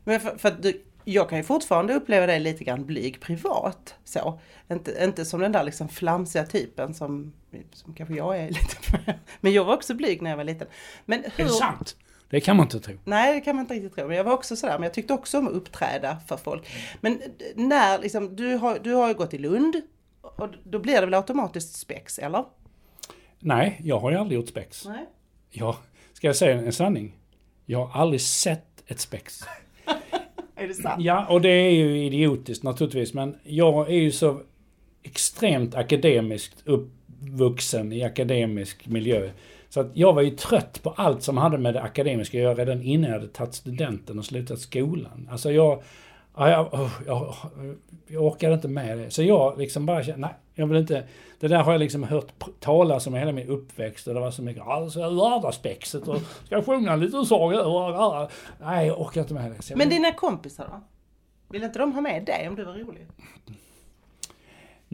Men 0.03 0.19
för, 0.19 0.37
för 0.37 0.49
att 0.49 0.63
du, 0.63 0.81
jag 1.03 1.29
kan 1.29 1.37
ju 1.37 1.43
fortfarande 1.43 1.93
uppleva 1.93 2.25
dig 2.25 2.39
lite 2.39 2.63
grann 2.63 2.85
blyg 2.85 3.21
privat. 3.21 3.95
Så. 4.03 4.39
Inte, 4.71 5.03
inte 5.03 5.25
som 5.25 5.39
den 5.39 5.51
där 5.51 5.63
liksom 5.63 5.89
flamsiga 5.89 6.45
typen 6.45 6.93
som, 6.93 7.33
som 7.71 7.93
kanske 7.93 8.15
jag 8.15 8.37
är 8.37 8.47
lite. 8.47 9.15
Men 9.41 9.53
jag 9.53 9.65
var 9.65 9.73
också 9.73 9.93
blyg 9.93 10.21
när 10.21 10.29
jag 10.29 10.37
var 10.37 10.43
liten. 10.43 10.67
Men 11.05 11.23
hur... 11.35 11.45
Är 11.45 11.47
det 11.47 11.53
sant? 11.53 11.95
Det 12.29 12.41
kan 12.41 12.57
man 12.57 12.65
inte 12.65 12.79
tro. 12.79 12.97
Nej, 13.03 13.33
det 13.33 13.41
kan 13.41 13.55
man 13.55 13.63
inte 13.63 13.73
riktigt 13.73 13.95
tro. 13.95 14.07
Men 14.07 14.17
jag 14.17 14.23
var 14.23 14.33
också 14.33 14.55
sådär, 14.55 14.73
men 14.73 14.83
jag 14.83 14.93
tyckte 14.93 15.13
också 15.13 15.37
om 15.37 15.47
att 15.47 15.53
uppträda 15.53 16.17
för 16.27 16.37
folk. 16.37 16.69
Men 17.01 17.21
när 17.55 17.99
liksom, 17.99 18.35
du 18.35 18.55
har, 18.55 18.79
du 18.79 18.93
har 18.93 19.07
ju 19.07 19.13
gått 19.13 19.33
i 19.33 19.37
Lund 19.37 19.81
och 20.21 20.49
då 20.63 20.79
blir 20.79 20.93
det 20.93 21.05
väl 21.05 21.13
automatiskt 21.13 21.75
spex, 21.75 22.19
eller? 22.19 22.45
Nej, 23.39 23.79
jag 23.83 23.99
har 23.99 24.11
ju 24.11 24.17
aldrig 24.17 24.39
gjort 24.39 24.49
spex. 24.49 24.85
Nej. 24.85 25.05
Jag, 25.49 25.75
ska 26.23 26.27
jag 26.27 26.35
säga 26.35 26.57
en 26.57 26.73
sanning? 26.73 27.15
Jag 27.65 27.85
har 27.85 28.01
aldrig 28.01 28.21
sett 28.21 28.83
ett 28.87 28.99
spex. 28.99 29.39
Är 30.55 30.67
det 30.67 30.73
sant? 30.73 31.03
Ja, 31.03 31.25
och 31.29 31.41
det 31.41 31.49
är 31.49 31.71
ju 31.71 32.05
idiotiskt 32.05 32.63
naturligtvis, 32.63 33.13
men 33.13 33.35
jag 33.43 33.89
är 33.89 33.95
ju 33.95 34.11
så 34.11 34.41
extremt 35.03 35.75
akademiskt 35.75 36.63
uppvuxen 36.65 37.93
i 37.93 38.03
akademisk 38.03 38.87
miljö. 38.87 39.29
Så 39.69 39.79
att 39.79 39.91
jag 39.93 40.13
var 40.13 40.21
ju 40.21 40.29
trött 40.29 40.83
på 40.83 40.89
allt 40.89 41.23
som 41.23 41.37
hade 41.37 41.57
med 41.57 41.73
det 41.73 41.81
akademiska 41.81 42.37
att 42.37 42.43
göra 42.43 42.55
redan 42.55 42.81
innan 42.81 43.09
jag 43.09 43.19
hade 43.19 43.31
tagit 43.31 43.53
studenten 43.53 44.19
och 44.19 44.25
slutat 44.25 44.59
skolan. 44.59 45.29
Alltså 45.31 45.51
jag... 45.51 45.83
Ja, 46.37 46.49
jag, 46.49 46.73
oh, 46.73 46.91
jag, 47.07 47.35
jag 48.07 48.23
orkade 48.23 48.53
inte 48.53 48.67
med 48.67 48.97
det. 48.97 49.11
Så 49.11 49.23
jag 49.23 49.57
liksom 49.57 49.85
bara 49.85 50.03
kände, 50.03 50.21
nej, 50.21 50.35
jag 50.53 50.67
vill 50.67 50.77
inte... 50.77 51.03
Det 51.39 51.47
där 51.47 51.63
har 51.63 51.71
jag 51.71 51.79
liksom 51.79 52.03
hört 52.03 52.31
talas 52.59 53.07
om 53.07 53.13
hela 53.13 53.31
min 53.31 53.47
uppväxt 53.47 54.07
och 54.07 54.13
det 54.13 54.19
var 54.19 54.31
så 54.31 54.41
mycket, 54.41 54.63
alltså 54.63 55.09
lördagspexet 55.09 56.07
och 56.07 56.17
ska 56.45 56.55
jag 56.55 56.65
sjunga 56.65 56.93
en 56.93 56.99
liten 56.99 57.25
sång? 57.25 57.51
Nej, 58.59 58.87
jag 58.87 59.01
orkar 59.01 59.21
inte 59.21 59.33
med 59.33 59.51
det. 59.51 59.75
Men 59.75 59.89
dina 59.89 60.11
kompisar 60.11 60.67
då? 60.71 60.81
Vill 61.49 61.63
inte 61.63 61.79
de 61.79 61.93
ha 61.93 62.01
med 62.01 62.25
dig 62.25 62.49
om 62.49 62.55
du 62.55 62.63
var 62.63 62.73
rolig? 62.73 63.07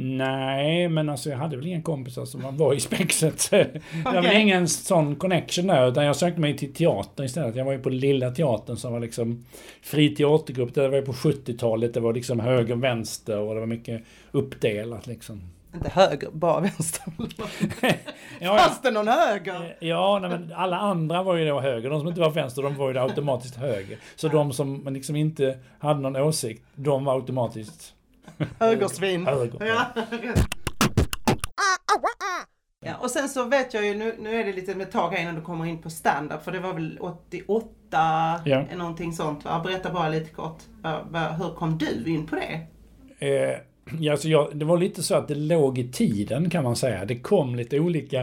Nej, 0.02 0.90
men 0.90 1.10
alltså 1.10 1.30
jag 1.30 1.38
hade 1.38 1.56
väl 1.58 1.68
inga 1.68 1.82
kompisar 1.82 2.26
som 2.26 2.58
var 2.58 2.74
i 2.74 2.80
spexet. 2.80 3.52
Var 3.52 4.12
väl 4.12 4.26
Okej. 4.26 4.42
ingen 4.42 4.68
sån 4.68 5.16
connection 5.16 5.68
där, 5.68 5.88
utan 5.88 6.06
jag 6.06 6.16
sökte 6.16 6.42
mig 6.42 6.58
till 6.58 6.74
teater 6.74 7.24
istället. 7.24 7.56
Jag 7.56 7.66
var 7.66 7.72
ju 7.72 7.80
på 7.80 7.90
Lilla 7.90 8.32
Teatern 8.32 8.78
som 8.78 8.94
var 8.94 9.00
liksom 9.00 9.46
fri 9.82 10.16
teatergrupp. 10.16 10.74
Det 10.74 10.88
var 10.88 10.96
ju 10.96 11.06
på 11.06 11.12
70-talet. 11.12 11.94
Det 11.94 12.00
var 12.00 12.14
liksom 12.14 12.40
höger, 12.40 12.76
vänster 12.76 13.40
och 13.40 13.54
det 13.54 13.60
var 13.60 13.68
mycket 13.68 14.02
uppdelat 14.32 15.08
liksom. 15.08 15.42
Inte 15.76 15.90
höger, 15.90 16.30
bara 16.32 16.60
vänster. 16.60 17.04
Ja, 17.82 17.94
ja. 18.40 18.58
Fanns 18.58 18.82
det 18.82 18.92
någon 18.92 19.08
höger? 19.08 19.76
Ja, 19.80 20.20
nej, 20.22 20.30
men 20.30 20.54
alla 20.56 20.78
andra 20.78 21.24
var 21.24 21.36
ju 21.36 21.48
då 21.48 21.60
höger. 21.60 21.90
De 21.90 22.00
som 22.00 22.08
inte 22.08 22.22
var 22.22 22.32
vänster, 22.32 22.62
de 22.62 22.76
var 22.76 22.92
ju 22.92 23.00
automatiskt 23.00 23.56
höger. 23.56 23.98
Så 24.16 24.28
de 24.28 24.54
som 24.54 24.88
liksom 24.94 25.16
inte 25.16 25.58
hade 25.80 26.00
någon 26.00 26.16
åsikt, 26.16 26.64
de 26.76 27.06
var 27.06 27.16
automatiskt 27.16 27.94
Högersvin. 28.60 29.26
höger. 29.26 29.66
Ja. 29.66 29.86
Ja, 32.86 32.96
och 33.02 33.12
sen 33.12 33.30
så 33.30 33.44
vet 33.44 33.74
jag 33.74 33.86
ju, 33.86 33.96
nu, 33.96 34.16
nu 34.20 34.36
är 34.42 34.46
det 34.46 34.54
lite 34.54 34.76
med 34.76 34.88
ett 34.88 34.94
tag 34.94 35.10
här 35.12 35.22
innan 35.22 35.36
du 35.36 35.42
kommer 35.42 35.66
in 35.66 35.82
på 35.82 35.90
stand-up 35.90 36.44
för 36.44 36.52
det 36.52 36.60
var 36.60 36.74
väl 36.74 36.98
88, 37.00 37.68
Ja. 38.46 38.66
någonting 38.78 39.14
sånt 39.14 39.46
va? 39.46 39.62
Berätta 39.64 39.92
bara 39.94 40.10
lite 40.10 40.30
kort, 40.30 40.58
hur 41.38 41.56
kom 41.56 41.78
du 41.78 42.12
in 42.12 42.28
på 42.28 42.36
det? 42.36 42.60
Eh, 43.28 43.58
ja, 44.00 44.12
alltså 44.12 44.28
jag, 44.28 44.58
det 44.58 44.66
var 44.66 44.78
lite 44.78 45.04
så 45.04 45.16
att 45.16 45.28
det 45.28 45.36
låg 45.36 45.78
i 45.78 45.92
tiden 45.92 46.50
kan 46.50 46.64
man 46.64 46.76
säga. 46.76 47.06
Det 47.06 47.20
kom 47.20 47.56
lite 47.56 47.80
olika 47.80 48.20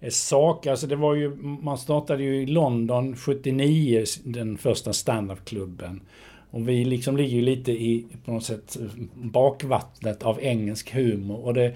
eh, 0.00 0.10
saker. 0.10 0.70
Alltså 0.70 0.86
det 0.86 0.96
var 0.96 1.14
ju, 1.14 1.36
man 1.42 1.78
startade 1.78 2.22
ju 2.22 2.42
i 2.42 2.46
London 2.46 3.16
79, 3.16 4.04
den 4.24 4.58
första 4.58 4.92
standupklubben. 4.92 6.00
Och 6.50 6.68
vi 6.68 6.84
liksom 6.84 7.16
ligger 7.16 7.36
ju 7.36 7.42
lite 7.42 7.72
i 7.72 8.06
på 8.24 8.32
något 8.32 8.44
sätt 8.44 8.76
bakvattnet 9.14 10.22
av 10.22 10.40
engelsk 10.42 10.94
humor. 10.94 11.44
Och 11.44 11.54
det 11.54 11.74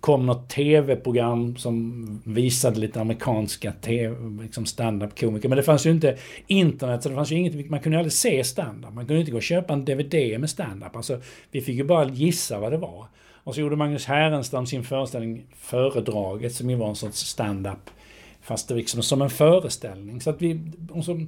kom 0.00 0.26
något 0.26 0.48
tv-program 0.48 1.56
som 1.56 2.20
visade 2.24 2.80
lite 2.80 3.00
amerikanska 3.00 3.72
TV, 3.72 4.42
liksom 4.42 4.66
standup-komiker. 4.66 5.48
Men 5.48 5.56
det 5.56 5.62
fanns 5.62 5.86
ju 5.86 5.90
inte 5.90 6.16
internet, 6.46 7.02
så 7.02 7.08
det 7.08 7.14
fanns 7.14 7.32
ju 7.32 7.36
inget, 7.36 7.70
man 7.70 7.80
kunde 7.80 7.96
ju 7.96 7.98
aldrig 7.98 8.12
se 8.12 8.44
standup. 8.44 8.94
Man 8.94 9.06
kunde 9.06 9.20
inte 9.20 9.32
gå 9.32 9.36
och 9.36 9.42
köpa 9.42 9.72
en 9.72 9.84
DVD 9.84 10.40
med 10.40 10.50
standup. 10.50 10.96
Alltså, 10.96 11.20
vi 11.50 11.60
fick 11.60 11.76
ju 11.76 11.84
bara 11.84 12.08
gissa 12.08 12.60
vad 12.60 12.72
det 12.72 12.78
var. 12.78 13.06
Och 13.44 13.54
så 13.54 13.60
gjorde 13.60 13.76
Magnus 13.76 14.06
Härenstam 14.06 14.66
sin 14.66 14.84
föreställning 14.84 15.44
Föredraget, 15.56 16.54
som 16.54 16.70
ju 16.70 16.76
var 16.76 16.88
en 16.88 16.96
sorts 16.96 17.18
standup, 17.18 17.90
Fast 18.40 18.68
det 18.68 18.74
liksom 18.74 19.02
som 19.02 19.22
en 19.22 19.30
föreställning. 19.30 20.20
Så 20.20 20.30
att 20.30 20.42
vi... 20.42 20.60
Och 20.90 21.04
så, 21.04 21.26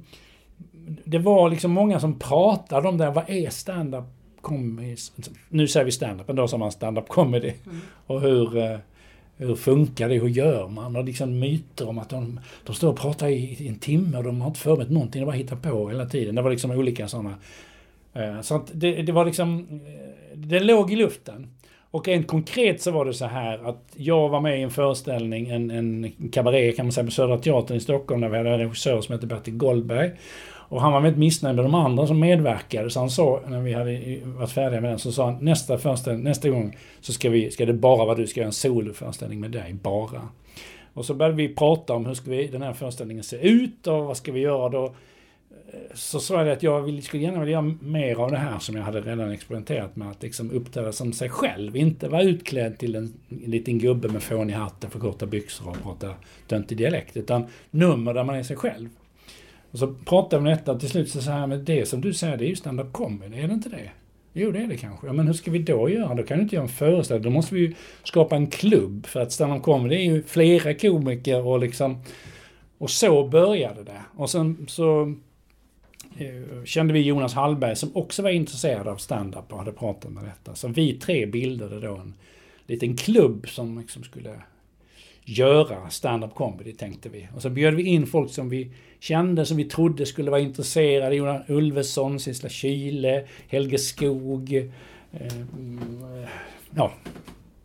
det 1.05 1.17
var 1.19 1.49
liksom 1.49 1.71
många 1.71 1.99
som 1.99 2.19
pratade 2.19 2.87
om 2.87 2.97
det. 2.97 3.09
Vad 3.09 3.29
är 3.29 3.49
stand-up 3.49 4.03
comedy? 4.41 4.95
Nu 5.49 5.67
säger 5.67 5.85
vi 5.85 5.91
stand-up, 5.91 6.27
men 6.27 6.35
då 6.35 6.47
sa 6.47 6.57
man 6.57 6.71
stand-up 6.71 7.07
comedy. 7.07 7.53
Och 8.07 8.21
hur, 8.21 8.57
eh, 8.57 8.77
hur 9.37 9.55
funkar 9.55 10.09
det? 10.09 10.15
Hur 10.19 10.27
gör 10.29 10.67
man? 10.67 10.95
Och 10.95 11.03
liksom 11.03 11.39
myter 11.39 11.89
om 11.89 11.99
att 11.99 12.09
de, 12.09 12.39
de 12.65 12.75
står 12.75 12.89
och 12.89 12.97
pratar 12.99 13.27
i, 13.27 13.55
i 13.59 13.67
en 13.67 13.79
timme 13.79 14.17
och 14.17 14.23
de 14.23 14.41
har 14.41 14.47
inte 14.47 14.59
förberett 14.59 14.89
någonting. 14.89 15.21
De 15.21 15.25
bara 15.25 15.35
hittar 15.35 15.55
på 15.55 15.89
hela 15.89 16.05
tiden. 16.05 16.35
Det 16.35 16.41
var 16.41 16.49
liksom 16.51 16.71
olika 16.71 17.07
sådana. 17.07 17.33
eh, 18.13 18.41
Så 18.41 18.55
att 18.55 18.71
det, 18.73 19.01
det 19.01 19.11
var 19.11 19.25
liksom... 19.25 19.67
eh, 19.71 20.37
Det 20.37 20.59
låg 20.59 20.91
i 20.93 20.95
luften. 20.95 21.47
Och 21.91 22.07
rent 22.07 22.27
konkret 22.27 22.81
så 22.81 22.91
var 22.91 23.05
det 23.05 23.13
så 23.13 23.25
här 23.25 23.69
att 23.69 23.83
jag 23.95 24.29
var 24.29 24.41
med 24.41 24.59
i 24.59 24.61
en 24.61 24.69
föreställning, 24.71 25.49
en, 25.49 25.71
en 25.71 26.11
kabaré 26.31 26.71
kan 26.71 26.85
man 26.85 26.91
säga, 26.91 27.05
på 27.05 27.11
Södra 27.11 27.37
Teatern 27.37 27.77
i 27.77 27.79
Stockholm 27.79 28.21
där 28.21 28.29
vi 28.29 28.37
hade 28.37 28.49
en 28.49 28.59
regissör 28.59 29.01
som 29.01 29.13
hette 29.13 29.27
Bertil 29.27 29.57
Goldberg. 29.57 30.11
Och 30.69 30.81
han 30.81 30.93
var 30.93 31.01
väldigt 31.01 31.19
missnöjd 31.19 31.55
med 31.55 31.65
de 31.65 31.75
andra 31.75 32.07
som 32.07 32.19
medverkade. 32.19 32.89
Så 32.89 32.99
han 32.99 33.09
sa, 33.09 33.41
när 33.47 33.61
vi 33.61 33.73
hade 33.73 34.19
varit 34.23 34.51
färdiga 34.51 34.81
med 34.81 34.91
den, 34.91 34.99
så 34.99 35.11
sa 35.11 35.25
han 35.25 35.37
nästa, 35.45 35.77
föreställning, 35.77 36.23
nästa 36.23 36.49
gång 36.49 36.77
så 37.01 37.13
ska, 37.13 37.29
vi, 37.29 37.51
ska 37.51 37.65
det 37.65 37.73
bara 37.73 38.05
vara 38.05 38.15
du, 38.15 38.27
ska 38.27 38.39
göra 38.39 38.47
en 38.47 38.53
soloföreställning 38.53 39.39
med 39.39 39.51
dig, 39.51 39.73
bara. 39.73 40.27
Och 40.93 41.05
så 41.05 41.13
började 41.13 41.37
vi 41.37 41.55
prata 41.55 41.93
om 41.93 42.05
hur 42.05 42.13
ska 42.13 42.31
vi, 42.31 42.47
den 42.47 42.61
här 42.61 42.73
föreställningen 42.73 43.23
se 43.23 43.37
ut 43.37 43.87
och 43.87 44.05
vad 44.05 44.17
ska 44.17 44.31
vi 44.31 44.39
göra 44.39 44.69
då? 44.69 44.93
Så 45.93 46.19
sa 46.19 46.43
jag 46.43 46.49
att 46.49 46.63
jag 46.63 46.81
vill, 46.81 47.03
skulle 47.03 47.23
gärna 47.23 47.39
vilja 47.39 47.51
göra 47.51 47.75
mer 47.81 48.15
av 48.15 48.31
det 48.31 48.37
här 48.37 48.59
som 48.59 48.75
jag 48.75 48.83
hade 48.83 49.01
redan 49.01 49.31
experimenterat 49.31 49.95
med. 49.95 50.09
Att 50.09 50.23
liksom 50.23 50.51
uppträda 50.51 50.91
som 50.91 51.13
sig 51.13 51.29
själv. 51.29 51.75
Inte 51.75 52.07
vara 52.07 52.23
utklädd 52.23 52.77
till 52.77 52.95
en, 52.95 53.13
en 53.29 53.51
liten 53.51 53.79
gubbe 53.79 54.07
med 54.07 54.23
fånig 54.23 54.53
hatt 54.53 54.83
och 54.83 54.91
för 54.91 54.99
korta 54.99 55.25
byxor 55.25 55.69
och 55.69 55.83
prata 55.83 56.13
töntig 56.47 56.77
dialekt. 56.77 57.17
Utan 57.17 57.45
nummer 57.71 58.13
där 58.13 58.23
man 58.23 58.35
är 58.35 58.43
sig 58.43 58.55
själv. 58.55 58.89
Och 59.71 59.79
så 59.79 59.93
pratade 60.05 60.43
vi 60.43 60.49
om 60.49 60.57
detta 60.57 60.71
och 60.71 60.79
till 60.79 60.89
slut 60.89 61.09
så 61.09 61.21
sa 61.21 61.31
han, 61.31 61.49
men 61.49 61.65
det 61.65 61.85
som 61.85 62.01
du 62.01 62.13
säger 62.13 62.37
det 62.37 62.45
är 62.45 62.49
ju 62.49 62.55
stand-up 62.55 62.93
comedy, 62.93 63.39
är 63.39 63.47
det 63.47 63.53
inte 63.53 63.69
det? 63.69 63.89
Jo, 64.33 64.51
det 64.51 64.59
är 64.59 64.67
det 64.67 64.77
kanske. 64.77 65.07
Ja, 65.07 65.13
men 65.13 65.27
hur 65.27 65.33
ska 65.33 65.51
vi 65.51 65.59
då 65.59 65.89
göra? 65.89 66.15
Då 66.15 66.23
kan 66.23 66.37
du 66.37 66.43
inte 66.43 66.55
göra 66.55 66.63
en 66.63 66.69
föreställning. 66.69 67.23
Då 67.23 67.29
måste 67.29 67.55
vi 67.55 67.61
ju 67.61 67.73
skapa 68.03 68.35
en 68.35 68.47
klubb. 68.47 69.05
För 69.05 69.19
att 69.19 69.31
stand-up 69.31 69.63
comedy 69.63 69.95
är 69.95 70.03
ju 70.03 70.23
flera 70.23 70.73
komiker 70.73 71.45
och 71.45 71.59
liksom... 71.59 72.01
Och 72.77 72.89
så 72.89 73.27
började 73.27 73.83
det. 73.83 74.01
Och 74.15 74.29
sen 74.29 74.65
så 74.69 75.13
eh, 76.17 76.63
kände 76.65 76.93
vi 76.93 77.01
Jonas 77.01 77.33
Hallberg 77.33 77.75
som 77.75 77.95
också 77.95 78.21
var 78.21 78.29
intresserad 78.29 78.87
av 78.87 78.97
stand-up 78.97 79.51
och 79.51 79.57
hade 79.57 79.71
pratat 79.71 80.11
med 80.11 80.23
detta. 80.23 80.55
Så 80.55 80.67
vi 80.67 80.93
tre 80.93 81.25
bildade 81.25 81.79
då 81.79 81.95
en 81.95 82.13
liten 82.67 82.97
klubb 82.97 83.49
som 83.49 83.79
liksom 83.79 84.03
skulle 84.03 84.35
göra 85.29 85.89
stand-up 85.89 86.35
comedy 86.35 86.71
tänkte 86.71 87.09
vi. 87.09 87.27
Och 87.35 87.41
så 87.41 87.49
bjöd 87.49 87.73
vi 87.73 87.83
in 87.83 88.07
folk 88.07 88.31
som 88.31 88.49
vi 88.49 88.71
kände, 88.99 89.45
som 89.45 89.57
vi 89.57 89.63
trodde 89.63 90.05
skulle 90.05 90.31
vara 90.31 90.41
intresserade. 90.41 91.15
Jonas 91.15 91.49
Ulveson, 91.49 92.19
Sissela 92.19 92.49
Kyle, 92.49 93.21
Helge 93.47 93.77
Skog, 93.77 94.53
eh, 95.11 95.33
mm, 95.53 96.25
ja, 96.75 96.93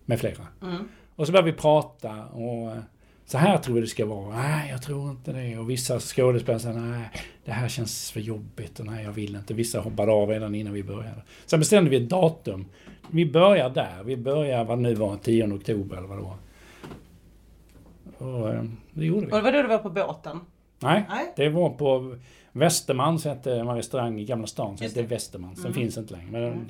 med 0.05 0.21
flera. 0.21 0.47
Mm. 0.63 0.89
Och 1.17 1.27
så 1.27 1.33
började 1.33 1.51
vi 1.51 1.57
prata 1.57 2.25
och 2.25 2.71
eh, 2.71 2.79
så 3.27 3.39
här 3.39 3.59
tror 3.59 3.75
vi 3.75 3.81
det 3.81 3.87
ska 3.87 4.07
vara. 4.07 4.37
Nej, 4.37 4.71
jag 4.71 4.83
tror 4.83 5.11
inte 5.11 5.33
det. 5.33 5.59
Och 5.59 5.71
vissa 5.71 6.01
skådespelare 6.01 6.61
sa 6.61 6.73
nej, 6.73 7.11
det 7.45 7.53
här 7.53 7.69
känns 7.69 8.11
för 8.11 8.21
jobbigt 8.21 8.81
och 8.81 8.87
nej, 8.87 9.05
jag 9.05 9.13
vill 9.13 9.35
inte. 9.37 9.55
Vissa 9.55 9.81
hoppade 9.81 10.13
av 10.13 10.29
redan 10.29 10.55
innan 10.55 10.73
vi 10.73 10.83
började. 10.83 11.23
Sen 11.47 11.61
bestämde 11.61 11.91
vi 11.91 11.97
ett 11.97 12.09
datum. 12.09 12.67
Vi 13.11 13.27
börjar 13.27 13.71
där. 13.71 14.03
Vi 14.05 14.17
börjar, 14.17 14.65
vad 14.65 14.79
nu 14.79 14.95
var, 14.95 15.17
10 15.17 15.53
oktober 15.53 15.97
eller 15.97 16.09
vad 16.09 16.19
det 16.19 16.23
var. 16.23 16.37
Och 18.19 18.55
eh, 18.55 18.65
det 18.93 19.05
gjorde 19.05 19.27
vi. 19.27 19.33
Och 19.33 19.37
det 19.37 19.43
var 19.43 19.53
då 19.53 19.63
du 19.63 19.69
var 19.69 19.79
på 19.79 19.91
båten? 19.91 20.41
Nej, 20.79 21.05
Nej. 21.09 21.33
det 21.37 21.49
var 21.49 21.71
på 21.71 22.17
Västermans 22.53 23.25
hette 23.25 23.53
en 23.55 23.69
restaurang 23.69 24.21
i 24.21 24.25
Gamla 24.25 24.47
stan 24.47 24.77
som 24.79 24.87
hette 24.87 25.01
det. 25.03 25.07
Västermans. 25.07 25.57
Den 25.63 25.67
Mm. 25.67 25.75
finns 25.83 25.99
inte 25.99 26.15
längre. 26.15 26.41
Den, 26.41 26.69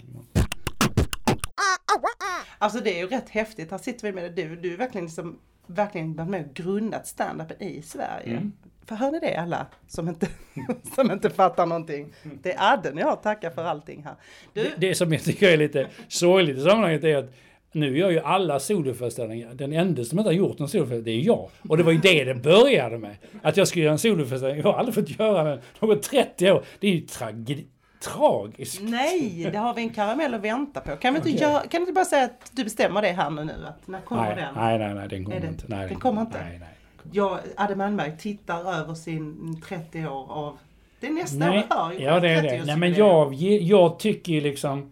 Alltså 2.59 2.81
det 2.81 2.95
är 2.95 2.99
ju 2.99 3.07
rätt 3.07 3.29
häftigt. 3.29 3.71
Här 3.71 3.79
sitter 3.79 4.07
vi 4.07 4.13
med 4.13 4.25
det. 4.25 4.43
Du, 4.43 4.57
du 4.57 4.73
är 4.75 4.77
verkligen 4.79 5.05
liksom 5.05 5.39
verkligen 5.67 6.15
varit 6.15 6.29
med 6.31 6.45
och 6.47 6.55
grundat 6.55 7.07
standupen 7.07 7.63
i 7.63 7.83
Sverige. 7.83 8.31
Mm. 8.37 8.53
För 8.87 8.95
hör 8.97 9.11
ni 9.11 9.21
det 9.21 9.37
alla 9.37 9.67
som 9.87 10.09
inte, 10.09 10.29
som 10.95 11.11
inte 11.11 11.31
fattar 11.31 11.67
någonting? 11.67 12.13
Det 12.43 12.53
är 12.55 12.73
Adden 12.73 12.99
jag 12.99 13.23
tackar 13.23 13.51
för 13.51 13.65
allting 13.65 14.03
här. 14.05 14.15
Du, 14.53 14.63
Det, 14.63 14.75
det 14.77 14.95
som 14.95 15.13
jag 15.13 15.23
tycker 15.23 15.49
är 15.51 15.57
lite 15.57 15.89
sorgligt 16.09 16.59
i 16.59 16.61
sammanhanget 16.63 17.05
är 17.05 17.17
att 17.17 17.35
nu 17.75 17.99
gör 17.99 18.11
ju 18.11 18.21
alla 18.21 18.61
soloföreställningar. 18.61 19.55
Den 19.55 19.73
enda 19.73 20.05
som 20.05 20.19
inte 20.19 20.29
har 20.29 20.35
gjort 20.35 20.61
en 20.61 20.69
soloföreställning, 20.69 21.05
det 21.05 21.11
är 21.23 21.27
jag. 21.27 21.49
Och 21.69 21.77
det 21.77 21.83
var 21.83 21.93
ju 21.93 21.99
det 21.99 22.25
det 22.25 22.35
började 22.35 22.99
med. 22.99 23.17
Att 23.43 23.57
jag 23.57 23.69
skulle 23.69 23.85
göra 23.85 23.93
en 23.93 23.99
soloföreställning. 23.99 24.63
Jag 24.65 24.73
har 24.73 24.79
aldrig 24.79 24.95
fått 24.95 25.19
göra 25.21 25.45
den. 25.45 25.61
Något 25.81 26.03
30 26.03 26.51
år. 26.53 26.65
Det 26.81 26.87
är 26.89 26.93
ju 26.93 27.01
tragedi- 27.01 27.65
tragiskt. 28.03 28.81
nej, 28.83 29.49
det 29.53 29.59
har 29.59 29.75
vi 29.75 29.83
en 29.83 29.91
karamell 29.91 30.35
att 30.35 30.41
vänta 30.41 30.81
på. 30.81 30.97
Kan, 30.97 31.15
vi 31.15 31.19
inte 31.19 31.31
Okej. 31.31 31.41
göra, 31.43 31.61
kan 31.61 31.69
du 31.71 31.79
inte 31.81 31.93
bara 31.93 32.05
säga 32.05 32.25
att 32.25 32.51
du 32.53 32.65
bestämmer 32.65 33.03
det 33.03 33.09
här 33.09 33.31
nu? 33.31 33.53
Att 33.69 33.89
när 33.89 34.01
kommer 34.01 34.23
Nej, 34.23 34.37
den? 34.37 34.55
nej, 34.55 34.79
nej, 34.79 34.95
nej, 34.95 35.09
den 35.09 35.25
kommer 35.25 35.47
inte. 35.49 35.65
Nej, 35.69 35.89
den 35.89 35.99
kommer 36.01 36.21
inte? 36.21 36.39
Nej, 36.49 36.59
nej. 36.59 36.69
Jag, 37.13 37.39
Adde 37.57 37.77
Malmberg 37.77 38.13
tittar 38.19 38.81
över 38.81 38.95
sin 38.95 39.61
30 39.69 40.07
år 40.07 40.33
av... 40.33 40.59
Det 41.01 41.07
är 41.07 41.13
nästa 41.13 41.37
Nej, 41.39 41.59
år 41.59 41.95
ja 41.99 42.21
det 42.21 42.29
är 42.29 42.43
det. 42.43 42.49
30-årsjubileum. 42.49 42.67
Nej 42.67 42.77
men 42.77 42.95
jag, 42.95 43.35
jag 43.63 43.99
tycker 43.99 44.33
ju 44.33 44.41
liksom... 44.41 44.91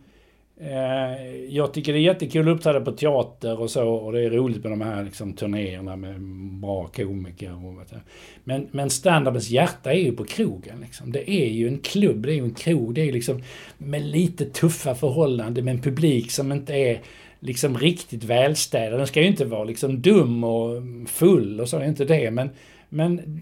Eh, 0.61 1.37
jag 1.49 1.75
tycker 1.75 1.93
det 1.93 1.99
är 1.99 2.01
jättekul 2.01 2.49
att 2.49 2.57
uppträda 2.57 2.81
på 2.81 2.93
teater 2.93 3.61
och 3.61 3.71
så 3.71 3.89
och 3.89 4.13
det 4.13 4.21
är 4.21 4.31
roligt 4.31 4.63
med 4.63 4.73
de 4.73 4.81
här 4.81 5.05
liksom, 5.05 5.33
turnéerna 5.33 5.97
med 5.97 6.21
bra 6.61 6.87
komiker 6.87 7.55
och 7.55 7.75
vad. 7.75 8.01
Men, 8.45 8.69
men 8.71 8.91
standupens 8.91 9.51
hjärta 9.51 9.93
är 9.93 9.99
ju 9.99 10.13
på 10.13 10.25
krogen 10.25 10.81
liksom. 10.81 11.13
Det 11.13 11.31
är 11.31 11.49
ju 11.49 11.69
en 11.69 11.79
klubb, 11.79 12.23
det 12.23 12.33
är 12.33 12.35
ju 12.35 12.45
en 12.45 12.55
krog. 12.55 12.95
Det 12.95 13.09
är 13.09 13.13
liksom 13.13 13.43
med 13.79 14.03
lite 14.03 14.45
tuffa 14.45 14.95
förhållanden 14.95 15.65
med 15.65 15.75
en 15.75 15.83
publik 15.83 16.31
som 16.31 16.53
inte 16.53 16.75
är 16.75 17.01
liksom 17.41 17.79
riktigt 17.79 18.25
välstädad. 18.25 19.01
Den 19.01 19.07
ska 19.07 19.21
ju 19.21 19.27
inte 19.27 19.45
vara 19.45 19.65
liksom 19.65 20.03
dum 20.03 20.45
och 20.45 20.83
full 21.07 21.61
och 21.61 21.69
så, 21.69 21.79
det 21.79 21.85
är 21.85 21.89
inte 21.89 22.05
det. 22.05 22.31
Men, 22.31 22.51
men 22.89 23.41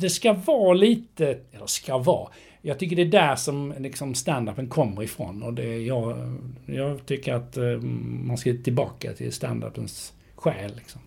det 0.00 0.10
ska 0.10 0.32
vara 0.32 0.74
lite, 0.74 1.38
eller 1.52 1.66
ska 1.66 1.98
vara. 1.98 2.28
Jag 2.66 2.78
tycker 2.78 2.96
det 2.96 3.02
är 3.02 3.06
där 3.06 3.36
som 3.36 3.74
liksom 3.78 4.14
standupen 4.14 4.68
kommer 4.68 5.02
ifrån 5.02 5.42
och 5.42 5.54
det, 5.54 5.78
jag, 5.78 6.16
jag 6.66 7.06
tycker 7.06 7.34
att 7.34 7.56
eh, 7.56 7.64
man 8.24 8.38
ska 8.38 8.54
tillbaka 8.64 9.12
till 9.12 9.32
standupens 9.32 10.12
själ. 10.34 10.74
Liksom. 10.76 11.00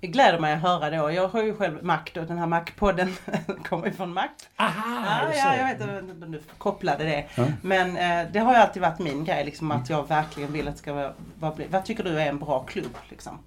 Det 0.00 0.06
gläder 0.06 0.38
mig 0.38 0.54
att 0.54 0.62
höra 0.62 0.90
då. 0.90 1.10
Jag 1.10 1.28
har 1.28 1.42
ju 1.42 1.54
själv 1.54 1.84
Mac 1.84 2.00
då, 2.14 2.20
den 2.24 2.38
här 2.38 2.46
Mac-podden 2.46 3.08
kommer 3.68 3.90
från 3.90 4.12
Mac. 4.12 4.28
Aha! 4.56 5.28
Ja, 5.32 5.34
ja, 5.34 5.56
jag 5.56 5.66
vet 5.66 5.80
inte 5.80 6.26
om 6.26 6.32
du 6.32 6.40
kopplade 6.58 7.04
det. 7.04 7.24
Ja. 7.34 7.44
Men 7.62 7.96
eh, 7.96 8.32
det 8.32 8.38
har 8.38 8.52
ju 8.52 8.58
alltid 8.58 8.82
varit 8.82 8.98
min 8.98 9.24
grej, 9.24 9.44
liksom, 9.44 9.70
att 9.70 9.90
jag 9.90 10.08
verkligen 10.08 10.52
vill 10.52 10.68
att 10.68 10.74
det 10.74 10.78
ska 10.78 10.92
vara... 10.92 11.12
Vad, 11.38 11.62
vad 11.70 11.84
tycker 11.84 12.04
du 12.04 12.20
är 12.20 12.26
en 12.26 12.38
bra 12.38 12.64
klubb? 12.64 12.96
Liksom? 13.08 13.38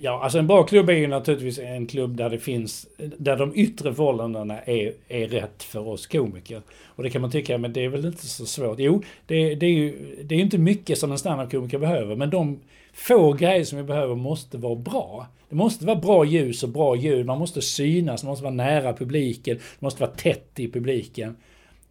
Ja, 0.00 0.20
alltså 0.22 0.38
en 0.38 0.46
bra 0.46 0.62
klubb 0.62 0.88
är 0.88 0.94
ju 0.94 1.06
naturligtvis 1.06 1.58
en 1.58 1.86
klubb 1.86 2.16
där 2.16 2.30
det 2.30 2.38
finns, 2.38 2.86
där 2.96 3.36
de 3.36 3.52
yttre 3.54 3.94
förhållandena 3.94 4.60
är, 4.60 4.92
är 5.08 5.28
rätt 5.28 5.62
för 5.62 5.88
oss 5.88 6.06
komiker. 6.06 6.62
Och 6.84 7.02
det 7.02 7.10
kan 7.10 7.20
man 7.20 7.30
tycka, 7.30 7.58
men 7.58 7.72
det 7.72 7.84
är 7.84 7.88
väl 7.88 8.04
inte 8.04 8.26
så 8.26 8.46
svårt. 8.46 8.78
Jo, 8.78 9.02
det, 9.26 9.54
det 9.54 9.66
är 9.66 9.70
ju 9.70 10.16
det 10.22 10.34
är 10.34 10.38
inte 10.38 10.58
mycket 10.58 10.98
som 10.98 11.12
en 11.12 11.18
standardkomiker 11.18 11.78
behöver, 11.78 12.16
men 12.16 12.30
de 12.30 12.60
få 12.92 13.32
grejer 13.32 13.64
som 13.64 13.78
vi 13.78 13.84
behöver 13.84 14.14
måste 14.14 14.58
vara 14.58 14.76
bra. 14.76 15.26
Det 15.48 15.56
måste 15.56 15.86
vara 15.86 15.96
bra 15.96 16.24
ljus 16.24 16.62
och 16.62 16.68
bra 16.68 16.96
ljud, 16.96 17.26
man 17.26 17.38
måste 17.38 17.62
synas, 17.62 18.22
man 18.22 18.30
måste 18.30 18.44
vara 18.44 18.54
nära 18.54 18.92
publiken, 18.92 19.56
det 19.56 19.82
måste 19.84 20.00
vara 20.00 20.10
tätt 20.10 20.60
i 20.60 20.70
publiken. 20.70 21.36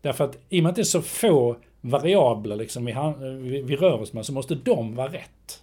Därför 0.01 0.23
att 0.23 0.37
i 0.49 0.59
och 0.59 0.63
med 0.63 0.69
att 0.69 0.75
det 0.75 0.81
är 0.81 0.83
så 0.83 1.01
få 1.01 1.55
variabler 1.81 2.55
liksom 2.55 2.85
vi, 2.85 2.93
vi, 3.49 3.61
vi 3.61 3.75
rör 3.75 4.01
oss 4.01 4.13
med 4.13 4.25
så 4.25 4.33
måste 4.33 4.55
de 4.55 4.95
vara 4.95 5.07
rätt. 5.07 5.62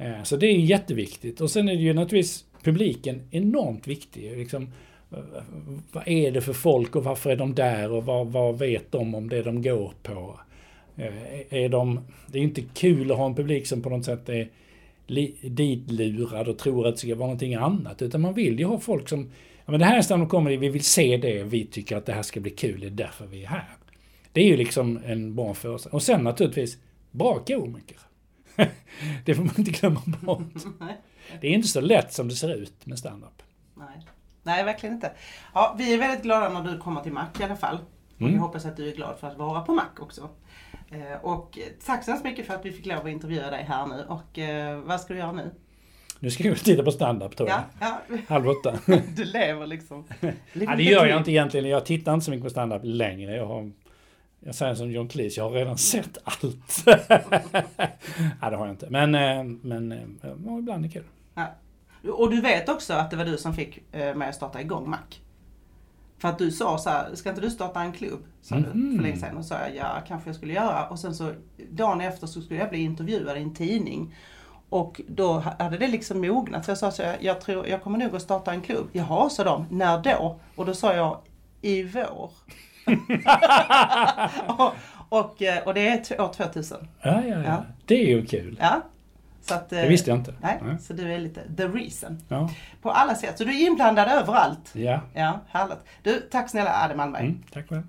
Eh, 0.00 0.22
så 0.22 0.36
det 0.36 0.46
är 0.46 0.56
jätteviktigt. 0.56 1.40
Och 1.40 1.50
sen 1.50 1.68
är 1.68 1.74
det 1.74 1.82
ju 1.82 1.92
naturligtvis 1.92 2.44
publiken 2.62 3.22
enormt 3.30 3.86
viktig. 3.86 4.36
Liksom, 4.36 4.62
eh, 5.12 5.18
vad 5.92 6.08
är 6.08 6.30
det 6.30 6.40
för 6.40 6.52
folk 6.52 6.96
och 6.96 7.04
varför 7.04 7.30
är 7.30 7.36
de 7.36 7.54
där 7.54 7.92
och 7.92 8.04
vad, 8.04 8.26
vad 8.26 8.58
vet 8.58 8.92
de 8.92 9.14
om 9.14 9.28
det 9.28 9.42
de 9.42 9.62
går 9.62 9.92
på? 10.02 10.40
Eh, 10.96 11.54
är 11.62 11.68
de, 11.68 12.00
det 12.26 12.38
är 12.38 12.42
ju 12.42 12.48
inte 12.48 12.62
kul 12.74 13.10
att 13.10 13.18
ha 13.18 13.26
en 13.26 13.34
publik 13.34 13.66
som 13.66 13.82
på 13.82 13.90
något 13.90 14.04
sätt 14.04 14.28
är 14.28 14.48
ditlurad 15.42 16.48
och 16.48 16.58
tror 16.58 16.86
att 16.86 16.94
det 16.94 17.00
ska 17.00 17.14
vara 17.14 17.26
någonting 17.26 17.54
annat. 17.54 18.02
Utan 18.02 18.20
man 18.20 18.34
vill 18.34 18.58
ju 18.58 18.64
ha 18.64 18.78
folk 18.78 19.08
som, 19.08 19.30
ja 19.64 19.70
men 19.70 19.80
det 19.80 19.86
här 19.86 19.98
är 19.98 20.02
stand-up 20.02 20.28
comedy, 20.28 20.56
vi 20.56 20.68
vill 20.68 20.84
se 20.84 21.16
det, 21.16 21.42
vi 21.42 21.66
tycker 21.66 21.96
att 21.96 22.06
det 22.06 22.12
här 22.12 22.22
ska 22.22 22.40
bli 22.40 22.50
kul, 22.50 22.80
det 22.80 22.86
är 22.86 22.90
därför 22.90 23.26
vi 23.26 23.42
är 23.44 23.48
här. 23.48 23.68
Det 24.32 24.40
är 24.40 24.46
ju 24.46 24.56
liksom 24.56 25.00
en 25.06 25.34
bra 25.34 25.54
föreställning. 25.54 25.94
Och 25.94 26.02
sen 26.02 26.24
naturligtvis, 26.24 26.78
bra 27.10 27.38
komiker. 27.38 27.98
det 29.24 29.34
får 29.34 29.42
man 29.44 29.54
inte 29.58 29.70
glömma 29.70 30.00
bort. 30.06 30.42
Det 31.40 31.46
är 31.46 31.50
inte 31.50 31.68
så 31.68 31.80
lätt 31.80 32.12
som 32.12 32.28
det 32.28 32.34
ser 32.34 32.54
ut 32.54 32.86
med 32.86 32.98
stand-up. 32.98 33.42
Nej. 33.74 34.06
Nej, 34.42 34.64
verkligen 34.64 34.94
inte. 34.94 35.12
Ja, 35.54 35.74
vi 35.78 35.94
är 35.94 35.98
väldigt 35.98 36.22
glada 36.22 36.48
när 36.48 36.72
du 36.72 36.78
kommer 36.78 37.00
till 37.00 37.12
Mac 37.12 37.26
i 37.40 37.44
alla 37.44 37.56
fall. 37.56 37.78
Och 38.14 38.20
Mm. 38.20 38.32
vi 38.32 38.38
hoppas 38.38 38.64
att 38.66 38.76
du 38.76 38.88
är 38.88 38.96
glad 38.96 39.18
för 39.18 39.26
att 39.26 39.38
vara 39.38 39.60
på 39.60 39.74
Mac 39.74 39.84
också. 39.98 40.28
Eh, 40.90 41.20
Och 41.22 41.58
tack 41.86 42.04
så 42.04 42.10
hemskt 42.10 42.24
mycket 42.24 42.46
för 42.46 42.54
att 42.54 42.64
vi 42.64 42.72
fick 42.72 42.86
lov 42.86 42.98
att 42.98 43.08
intervjua 43.08 43.50
dig 43.50 43.64
här 43.64 43.86
nu. 43.86 44.04
Och 44.08 44.38
eh, 44.38 44.78
vad 44.80 45.00
ska 45.00 45.12
du 45.14 45.18
göra 45.20 45.32
nu? 45.32 45.50
Nu 46.18 46.30
ska 46.30 46.48
jag 46.48 46.58
titta 46.58 46.82
på 46.82 46.92
stand-up 46.92 47.36
tror 47.36 47.48
jag. 47.48 47.60
Ja, 47.80 48.00
ja. 48.08 48.16
Halv 48.28 48.48
åtta. 48.48 48.78
Du 49.16 49.24
lever 49.24 49.66
liksom. 49.66 50.04
Ja, 50.52 50.76
det 50.76 50.82
gör 50.82 51.06
jag 51.06 51.18
inte 51.18 51.30
egentligen. 51.30 51.68
Jag 51.68 51.86
tittar 51.86 52.14
inte 52.14 52.24
så 52.24 52.30
mycket 52.30 52.44
på 52.44 52.50
stand-up 52.50 52.80
längre. 52.84 53.36
Jag 53.36 53.46
har... 53.46 53.72
Jag 54.40 54.54
säger 54.54 54.74
som 54.74 54.90
John 54.90 55.08
Cleese, 55.08 55.36
jag 55.36 55.44
har 55.44 55.50
redan 55.50 55.78
sett 55.78 56.18
allt. 56.24 56.84
Nej, 56.86 58.50
det 58.50 58.56
har 58.56 58.66
jag 58.66 58.70
inte. 58.70 58.86
Men, 58.90 59.14
eh, 59.14 59.44
men 59.62 59.92
eh, 59.92 59.98
ja, 60.46 60.58
ibland 60.58 60.84
är 60.84 60.88
det 60.88 60.92
kul. 60.94 61.04
Ja. 61.34 61.46
Och 62.12 62.30
du 62.30 62.40
vet 62.40 62.68
också 62.68 62.94
att 62.94 63.10
det 63.10 63.16
var 63.16 63.24
du 63.24 63.36
som 63.38 63.54
fick 63.54 63.94
eh, 63.94 64.14
mig 64.14 64.28
att 64.28 64.34
starta 64.34 64.60
igång 64.60 64.90
Mac. 64.90 64.98
För 66.18 66.28
att 66.28 66.38
du 66.38 66.50
sa 66.50 66.78
så 66.78 66.90
här, 66.90 67.14
ska 67.14 67.28
inte 67.28 67.40
du 67.40 67.50
starta 67.50 67.80
en 67.80 67.92
klubb? 67.92 68.20
Sa 68.42 68.54
du 68.54 68.60
Mhm. 68.74 68.96
för 68.96 69.02
länge 69.02 69.16
sedan. 69.16 69.36
Och 69.36 69.44
sa 69.44 69.54
jag, 69.60 69.76
ja 69.76 70.02
kanske 70.08 70.28
jag 70.28 70.36
skulle 70.36 70.52
göra. 70.52 70.86
Och 70.88 70.98
sen 70.98 71.14
så 71.14 71.32
dagen 71.70 72.00
efter 72.00 72.26
så 72.26 72.40
skulle 72.42 72.60
jag 72.60 72.70
bli 72.70 72.78
intervjuad 72.80 73.38
i 73.38 73.42
en 73.42 73.54
tidning. 73.54 74.14
Och 74.68 75.00
då 75.08 75.38
hade 75.58 75.78
det 75.78 75.88
liksom 75.88 76.20
mognat. 76.20 76.64
Så 76.64 76.70
jag 76.70 76.78
sa 76.78 76.90
så 76.90 77.02
här, 77.02 77.16
jag 77.20 77.40
tror, 77.40 77.66
jag 77.66 77.82
kommer 77.82 77.98
nog 77.98 78.16
att 78.16 78.22
starta 78.22 78.52
en 78.52 78.60
klubb. 78.60 78.88
Jaha, 78.92 79.30
sa 79.30 79.44
de. 79.44 79.66
När 79.70 80.02
då? 80.02 80.40
Och 80.56 80.66
då 80.66 80.74
sa 80.74 80.94
jag, 80.94 81.18
i 81.62 81.82
vår. 81.82 82.30
Och, 84.46 84.74
och, 85.08 85.42
eh, 85.42 85.62
och 85.62 85.74
det 85.74 85.88
är 85.88 86.20
år 86.20 86.32
2000. 86.32 86.88
Ja, 87.02 87.22
ja, 87.24 87.28
ja. 87.28 87.42
Ja. 87.44 87.64
Det 87.86 87.94
är 87.94 88.06
ju 88.06 88.26
kul. 88.26 88.58
Ja. 88.60 88.82
Så 89.42 89.54
att, 89.54 89.70
Det 89.70 89.88
visste 89.88 90.10
jag 90.10 90.18
inte. 90.18 90.34
Nej, 90.40 90.58
Nej. 90.64 90.78
så 90.78 90.92
du 90.92 91.12
är 91.12 91.18
lite 91.18 91.40
the 91.56 91.66
reason. 91.68 92.18
Ja, 92.28 92.50
På 92.82 92.90
alla 92.90 93.14
sätt. 93.14 93.38
Så 93.38 93.44
du 93.44 93.50
är 93.62 93.66
inblandad 93.66 94.08
överallt. 94.08 94.70
ja. 94.72 95.00
Ja, 95.14 95.40
härligt. 95.48 95.78
Du, 96.02 96.20
tack 96.30 96.50
snälla 96.50 96.84
Adde 96.84 96.94
Malmberg. 96.94 97.26
Mm, 97.26 97.42
tack 97.52 97.68
själv. 97.68 97.82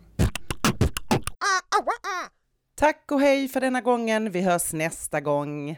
Tack 2.76 3.12
och 3.12 3.20
hej 3.22 3.48
för 3.48 3.62
denna 3.62 3.82
gången. 3.82 4.32
Vi 4.32 4.42
hörs 4.42 4.74
nästa 4.74 5.22
gång. 5.22 5.78